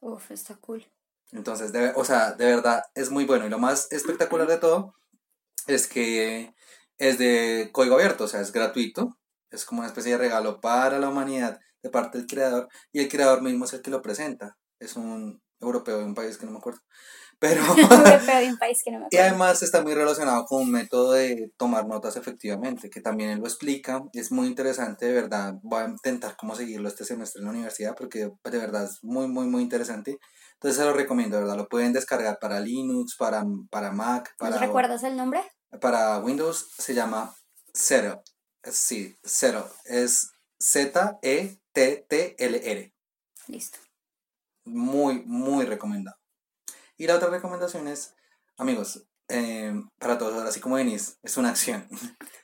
[0.00, 0.86] Uf, está cool.
[1.32, 3.46] Entonces, de, o sea, de verdad es muy bueno.
[3.46, 4.94] Y lo más espectacular de todo
[5.66, 6.54] es que
[6.96, 9.18] es de código abierto, o sea, es gratuito.
[9.50, 12.68] Es como una especie de regalo para la humanidad de parte del creador.
[12.92, 14.56] Y el creador mismo es el que lo presenta.
[14.78, 16.80] Es un europeo de un país que no me acuerdo.
[17.40, 17.62] Pero...
[17.62, 19.28] Europeo de un país que no me Y acuerdo.
[19.28, 23.44] además está muy relacionado con un método de tomar notas efectivamente, que también él lo
[23.46, 24.02] explica.
[24.12, 25.54] Es muy interesante, de verdad.
[25.62, 29.28] Voy a intentar cómo seguirlo este semestre en la universidad porque de verdad es muy,
[29.28, 30.18] muy, muy interesante.
[30.54, 31.56] Entonces se lo recomiendo, de verdad.
[31.56, 35.40] Lo pueden descargar para Linux, para, para Mac, ¿Nos para, recuerdas el nombre?
[35.80, 36.70] para Windows.
[36.76, 37.32] Se llama
[37.72, 38.22] Zero.
[38.64, 39.70] Sí, Zero.
[39.84, 40.30] Es
[40.60, 40.90] E
[41.78, 42.92] Z-E-T-T-L-R.
[43.46, 43.78] Listo.
[44.68, 46.16] Muy, muy recomendado.
[46.96, 48.14] Y la otra recomendación es,
[48.56, 51.86] amigos, eh, para todos, ahora así como Denise, es una acción.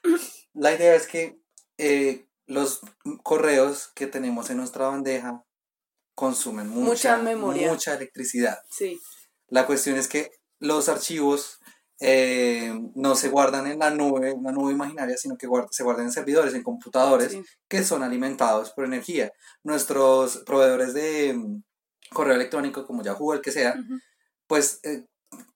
[0.55, 1.39] la idea es que
[1.79, 2.81] eh, los
[3.22, 5.43] correos que tenemos en nuestra bandeja
[6.14, 7.70] consumen mucha, Mucha memoria.
[7.72, 8.59] mucha electricidad.
[8.70, 9.01] Sí.
[9.49, 11.59] La cuestión es que los archivos
[12.01, 16.07] eh, no se guardan en la nube, una nube imaginaria, sino que guard- se guardan
[16.07, 17.43] en servidores, en computadores sí.
[17.68, 19.33] que son alimentados por energía.
[19.64, 21.37] Nuestros proveedores de
[22.13, 23.75] correo electrónico, como Yahoo, el que sea,
[24.47, 25.07] pues eh,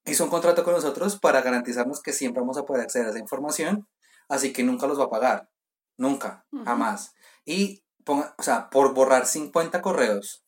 [0.07, 3.19] hizo un contrato con nosotros para garantizarnos que siempre vamos a poder acceder a esa
[3.19, 3.87] información,
[4.29, 5.49] así que nunca los va a pagar,
[5.97, 7.13] nunca, jamás.
[7.45, 10.45] Y, ponga- o sea, por borrar 50 correos,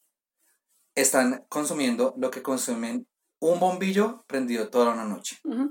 [0.94, 3.06] están consumiendo lo que consumen
[3.40, 5.38] un bombillo prendido toda una noche.
[5.44, 5.68] Ujú.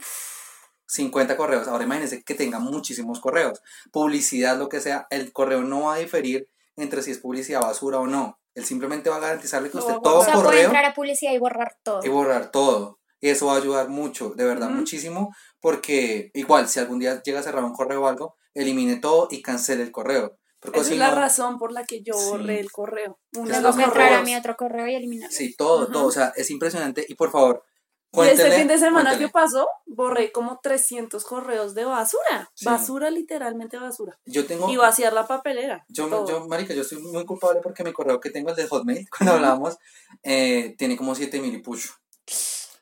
[0.87, 1.67] 50 correos.
[1.67, 3.61] Ahora imagínense que tenga muchísimos correos.
[3.91, 7.99] Publicidad, lo que sea, el correo no va a diferir entre si es publicidad basura
[7.99, 8.38] o no.
[8.55, 11.33] Él simplemente va a garantizarle que usted todo O sea, puede correo entrar a publicidad
[11.33, 12.01] y borrar todo.
[12.03, 12.99] y borrar todo.
[13.21, 17.39] Y eso va a ayudar mucho, de verdad, muchísimo, porque igual, si algún día llega
[17.39, 20.37] a cerrar un correo o algo, elimine todo y cancele el correo.
[20.61, 22.29] Porque Esa si es la no- razón por la que yo Sí.
[22.31, 23.19] borré el correo.
[23.37, 25.33] Uno entrar a mi otro correo y eliminarlo.
[25.35, 27.05] Sí, todo, todo, o sea, es impresionante.
[27.07, 27.63] Y por favor,
[28.11, 29.27] Y este cuéntele- fin de semana cuéntele.
[29.27, 32.49] que pasó, borré como 300 correos de basura.
[32.55, 32.65] Sí.
[32.65, 34.17] Basura, literalmente basura.
[34.25, 34.67] Yo tengo...
[34.69, 35.85] Y vaciar la papelera.
[35.89, 36.27] Yo, todo.
[36.27, 39.33] yo, marica, yo soy muy culpable porque mi correo que tengo, el de Hotmail, cuando
[39.35, 39.77] hablábamos,
[40.23, 41.89] eh, tiene como 7000 y pucho.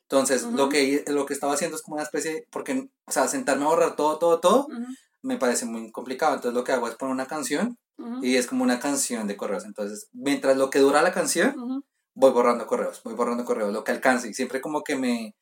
[0.03, 0.69] Entonces, lo, Ujú.
[0.69, 3.95] que, lo que estaba haciendo es como una especie, porque, o sea, sentarme a borrar
[3.97, 4.86] todo, todo, todo, Ujú,
[5.23, 6.36] me parece muy complicado.
[6.36, 9.36] Entonces, lo que hago es poner una canción ujú, y es como una canción de
[9.36, 9.65] correos.
[9.65, 11.84] Entonces, mientras lo que dura la canción.
[12.18, 14.28] Voy borrando correos, voy borrando correos, lo que alcance.
[14.28, 15.36] Y siempre como que me,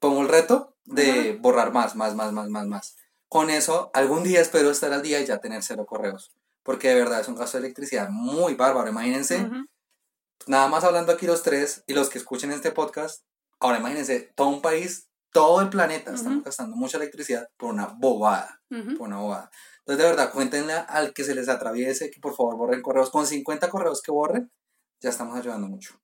[0.00, 2.96] pongo el reto de borrar más, más, más, más, más, más.
[3.28, 6.32] Con eso, algún día espero estar al día y ya tener cero correos.
[6.64, 8.90] Porque de verdad es un gasto de electricidad muy bárbaro.
[8.90, 9.48] Imagínense,
[10.46, 13.24] nada más hablando aquí los tres y los que escuchen este podcast,
[13.60, 18.60] ahora imagínense, todo un país, todo el planeta, estamos gastando mucha electricidad por una bobada,
[18.68, 19.50] por una bobada.
[19.80, 23.10] Entonces, de verdad, cuéntenle al que se les atraviese que por favor borren correos.
[23.10, 24.50] Con 50 correos que borren,
[25.00, 25.98] ya estamos ayudando mucho.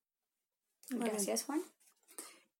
[0.90, 1.62] Gracias, Juan.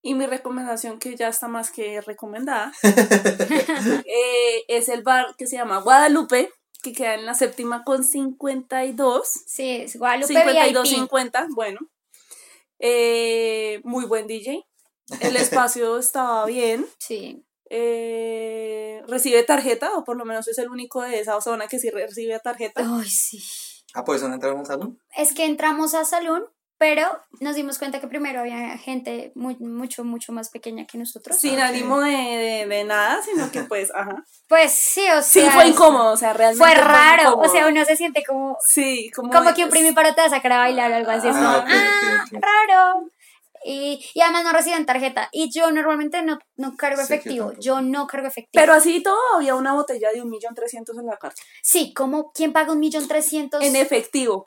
[0.03, 5.57] Y mi recomendación, que ya está más que recomendada, eh, es el bar que se
[5.57, 6.53] llama Guadalupe,
[6.83, 9.27] que queda en la séptima con 52.
[9.47, 10.99] Sí, es Guadalupe 52, VIP.
[10.99, 11.81] 50, bueno.
[12.79, 14.67] Eh, muy buen DJ.
[15.21, 16.87] El espacio estaba bien.
[16.99, 17.43] Sí.
[17.71, 21.89] Eh, recibe tarjeta, o por lo menos es el único de esa zona que sí
[21.91, 22.83] recibe tarjeta.
[22.85, 23.43] Ay, sí.
[23.95, 25.01] Ah, pues no entraron al salón.
[25.17, 26.45] Es que entramos a salón,
[26.79, 27.09] pero
[27.41, 31.37] nos dimos cuenta que primero había gente muy, mucho, mucho más pequeña que nosotros.
[31.39, 34.25] Sin ánimo de, de, de nada, sino que pues, ajá.
[34.49, 35.51] Pues sí, o Sí, sea.
[35.53, 36.65] fue incómodo, o sea, realmente.
[36.65, 37.37] Fue raro.
[37.39, 38.57] O sea, uno se siente como.
[38.67, 39.31] Sí, como.
[39.31, 41.29] Como de- que un primiparo te va a sacar a bailar o algo así.
[41.29, 43.11] Es como, Ah, ah, raro.
[43.67, 45.31] Y, y además no reciben tarjeta.
[45.33, 47.53] Y yo normalmente no, no cargo Sí, yo efectivo.
[47.59, 48.51] Yo no cargo efectivo.
[48.61, 51.41] Pero así todo, había una botella de un millón trescientos en la carta.
[51.63, 53.63] sí, como ¿quién paga un millón trescientos?
[53.65, 54.45] En efectivo.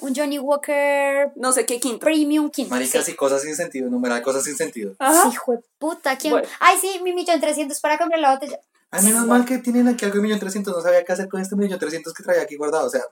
[0.00, 1.98] Un Johnny Walker No sé qué quinto.
[1.98, 2.66] Premium King.
[2.68, 3.12] Maricas sí.
[3.12, 4.94] y cosas sin sentido, numeral cosas sin sentido.
[4.98, 5.22] Ajá.
[5.22, 6.16] Sí, hijo de puta.
[6.16, 6.32] ¿quién?
[6.32, 6.48] Bueno.
[6.60, 8.58] Ay, sí, mi millón trescientos para comprar la botella.
[8.90, 11.40] Ay, menos mal que tienen aquí algo de millón trescientos, no sabía qué hacer con
[11.42, 13.02] este millón trescientos que traía aquí guardado, o sea,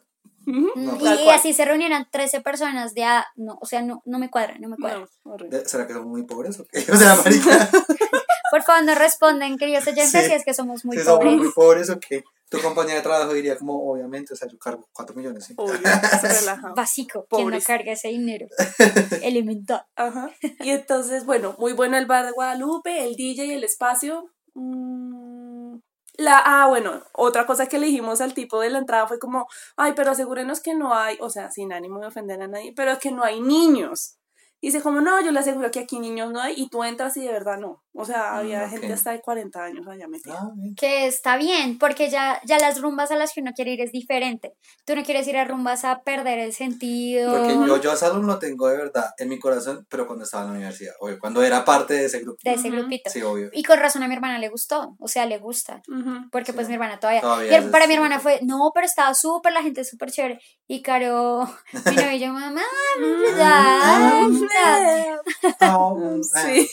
[0.46, 1.28] No, y cual.
[1.30, 4.68] así se reunieron 13 personas de a, no, o sea, no, no me cuadra, no
[4.70, 5.00] me cuadra.
[5.24, 5.58] No, horrible.
[5.58, 6.78] ¿de- ¿será que somos muy pobres o qué?
[6.92, 7.68] O sea, marica,
[8.56, 10.28] Por favor, no responden, queridos oyentes, Sí.
[10.28, 11.36] si es que somos muy somos pobres.
[11.36, 12.24] muy pobres o qué.
[12.48, 15.52] Tu compañía de trabajo diría como, obviamente, o sea, yo cargo 4 millones, ¿sí?
[15.58, 15.78] Obvio.
[16.74, 18.46] Básico, quien no carga ese dinero.
[19.22, 19.84] Elemental.
[19.94, 20.30] Ajá.
[20.60, 24.30] Y entonces, bueno, muy bueno el bar de Guadalupe, el DJ, el espacio.
[24.54, 25.80] Mm,
[26.18, 29.46] La, ah, bueno, otra cosa que le dijimos al tipo de la entrada fue como,
[29.76, 32.98] ay, pero asegúrenos que no hay, o sea, sin ánimo de ofender a nadie, pero
[32.98, 34.16] que no hay niños.
[34.62, 37.18] Y dice como, no, yo le aseguro que aquí niños no hay, y tú entras
[37.18, 37.84] y de verdad no.
[37.98, 40.38] O sea, Mm, había gente hasta de 40 años allá metida.
[40.38, 40.50] Ah.
[40.76, 43.90] Que está bien, porque ya, ya las rumbas a las que uno quiere ir es
[43.90, 44.54] diferente.
[44.84, 47.36] Tú no quieres ir a rumbas a perder el sentido.
[47.36, 50.44] Porque yo, yo a Salón lo tengo de verdad en mi corazón, pero cuando estaba
[50.44, 52.38] en la universidad, obvio, cuando era parte de ese grupo.
[52.44, 53.10] de ese grupito.
[53.10, 53.48] Sí, obvio.
[53.52, 55.82] Y con razón a mi hermana le gustó, o sea, le gusta.
[56.30, 57.22] Porque pues mi hermana todavía.
[57.22, 60.38] Todavía y para mi hermana fue, no, pero estaba súper, la gente súper chévere.
[60.68, 62.62] Y Caro, mi novio mamá,
[63.00, 64.28] ¿verdad?
[64.28, 65.18] ¿verdad?".
[65.60, 66.68] Ah, ah, Sí.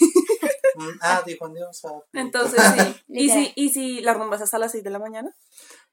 [1.18, 1.84] Ah, dijo Dios.
[1.86, 2.96] ah, Entonces, sí.
[3.08, 5.36] y, si, y si la rumba es hasta las 6 de la mañana.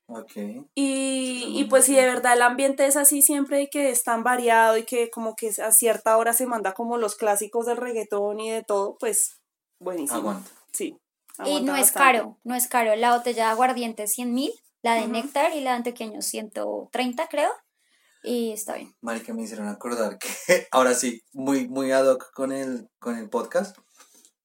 [0.07, 0.33] Ok.
[0.75, 4.25] Y, y pues si de verdad el ambiente es así siempre y que es tan
[4.25, 8.41] variado y que como que a cierta hora se manda como los clásicos del reggaetón
[8.41, 9.37] y de todo, pues
[9.79, 10.19] buenísimo.
[10.19, 10.51] Aguanta.
[10.73, 10.97] Sí.
[11.39, 12.19] Y aguanta no es bastante.
[12.19, 12.97] caro, no es caro.
[12.97, 14.53] La botella de aguardiente 100 mil,
[14.83, 15.13] la de Ujú.
[15.13, 17.51] néctar y la de antioqueño 130 creo.
[18.25, 18.95] Y está bien.
[19.01, 20.29] Marica, me hicieron acordar que
[20.73, 23.79] ahora sí, muy, muy ad hoc con el, con el podcast,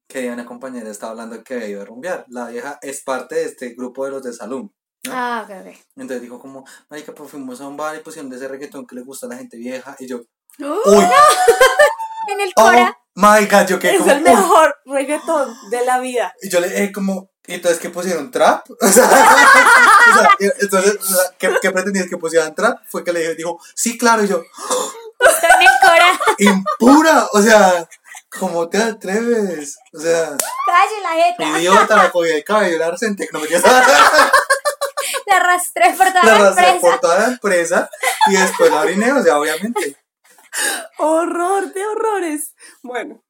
[0.08, 2.26] que una compañera estaba hablando que había ido a rumbear.
[2.30, 4.70] La vieja es parte de este grupo de los de Salum.
[5.06, 5.12] ¿no?
[5.14, 5.76] Ah, ok, ok.
[5.98, 8.96] Entonces dijo como, marica, pues fuimos a un bar y pusieron de ese reggaetón que
[8.96, 9.96] le gusta a la gente vieja.
[10.00, 10.18] Y yo,
[10.60, 10.66] ¡Uh!
[10.86, 11.06] uy,
[12.32, 12.98] En el oh Cora.
[13.16, 14.24] my god, yo quedé es como, el "Uy".
[14.24, 16.34] mejor reggaetón de la vida.
[16.42, 18.32] Y yo le dije como, ¿y entonces qué pusieron?
[18.32, 18.66] ¿Trap?
[18.82, 20.30] O sea,
[20.62, 20.98] entonces,
[21.40, 22.78] ¿qué, ¿qué pretendías que pusieran trap?
[22.88, 24.40] Fue que le dije, dijo, sí, claro, y yo,
[25.18, 26.20] Justo en el Cora.
[26.38, 27.88] impura, o sea,
[28.40, 29.78] ¿cómo te atreves?
[29.94, 31.60] O sea, Calle la jeta.
[31.60, 33.64] idiota, la cogí de cabello, la arsenté, no me quiero
[35.28, 36.82] La arrastré por toda la la, arrastré empresa.
[36.92, 37.90] por toda la empresa
[38.28, 39.98] y después la oriné, o sea, obviamente.
[40.98, 42.54] Horror de horrores.
[42.82, 43.22] Bueno,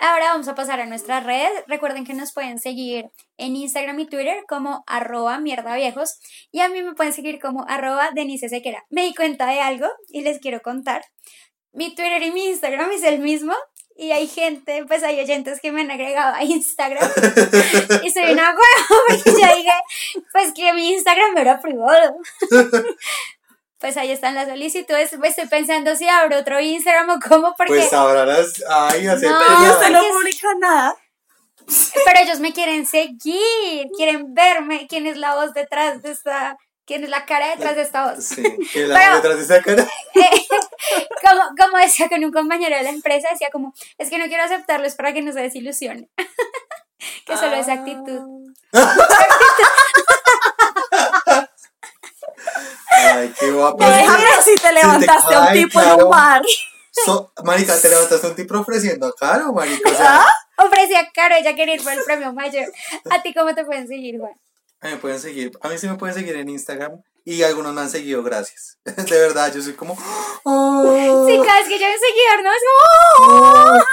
[0.00, 1.50] Ahora vamos a pasar a nuestras redes.
[1.66, 6.20] Recuerden que nos pueden seguir en Instagram y Twitter como arroba mierda viejos.
[6.52, 8.84] Y a mí me pueden seguir como arroba Denise Sequera.
[8.90, 11.04] Me di cuenta de algo y les quiero contar.
[11.72, 13.54] Mi Twitter y mi Instagram es el mismo.
[14.00, 17.02] Y hay gente, pues hay oyentes que me han agregado a Instagram.
[18.04, 19.72] y soy una hueva porque yo dije,
[20.30, 22.14] pues que mi Instagram era privado.
[23.80, 25.12] pues ahí están las solicitudes.
[25.12, 27.74] Estoy pensando si abro otro Instagram o cómo, porque...
[27.74, 30.96] Pues ahora las, ay, acepté No, usted no publica nada.
[32.04, 36.56] Pero ellos me quieren seguir, quieren verme, quién es la voz detrás de esta,
[36.88, 38.24] quién es la cara detrás de esta voz.
[38.24, 39.86] Sí, que la Pero- detrás de esa cara.
[41.22, 44.44] Como, como decía con un compañero de la empresa, decía como, es que no quiero
[44.44, 46.08] aceptarlos para que no se desilusione.
[47.26, 48.54] que solo es actitud.
[52.90, 53.84] Ay, qué guapa.
[53.84, 56.04] No, déjame si te levantaste a un tipo en claro.
[56.04, 56.42] un bar.
[57.04, 59.90] So, marica, ¿te levantaste un tipo ofreciendo acá o marica?
[59.90, 60.26] O sea,
[60.56, 62.72] Ofrecí decía, Caro, ella quería ir por el premio mayor.
[63.10, 64.32] ¿A ti cómo te pueden seguir, Juan?
[64.80, 65.52] A mí me pueden seguir.
[65.60, 67.02] A mí sí me pueden seguir en Instagram.
[67.24, 68.78] Y algunos me han seguido, gracias.
[68.84, 69.96] De verdad, yo soy como.
[70.44, 70.84] "Oh".
[71.28, 72.50] Sí, cada vez que yo un seguidor, ¿no?
[72.50, 72.62] Es
[73.18, 73.36] como...
[73.36, 73.78] ¡oh!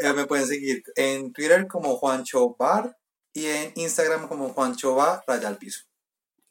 [0.00, 2.98] Eh, me pueden seguir en Twitter como Juancho Bar
[3.32, 5.82] y en Instagram como Juancho Bar Raya al Piso.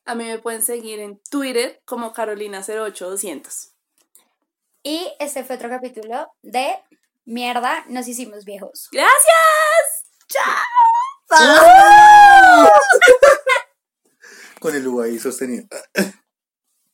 [0.05, 3.71] A mí me pueden seguir en Twitter como Carolina08200.
[4.83, 6.75] Y este fue otro capítulo de
[7.25, 8.87] Mierda, nos hicimos viejos.
[8.91, 10.05] ¡Gracias!
[10.27, 10.90] ¡Chao!
[14.59, 15.65] Con el U ahí sostenido.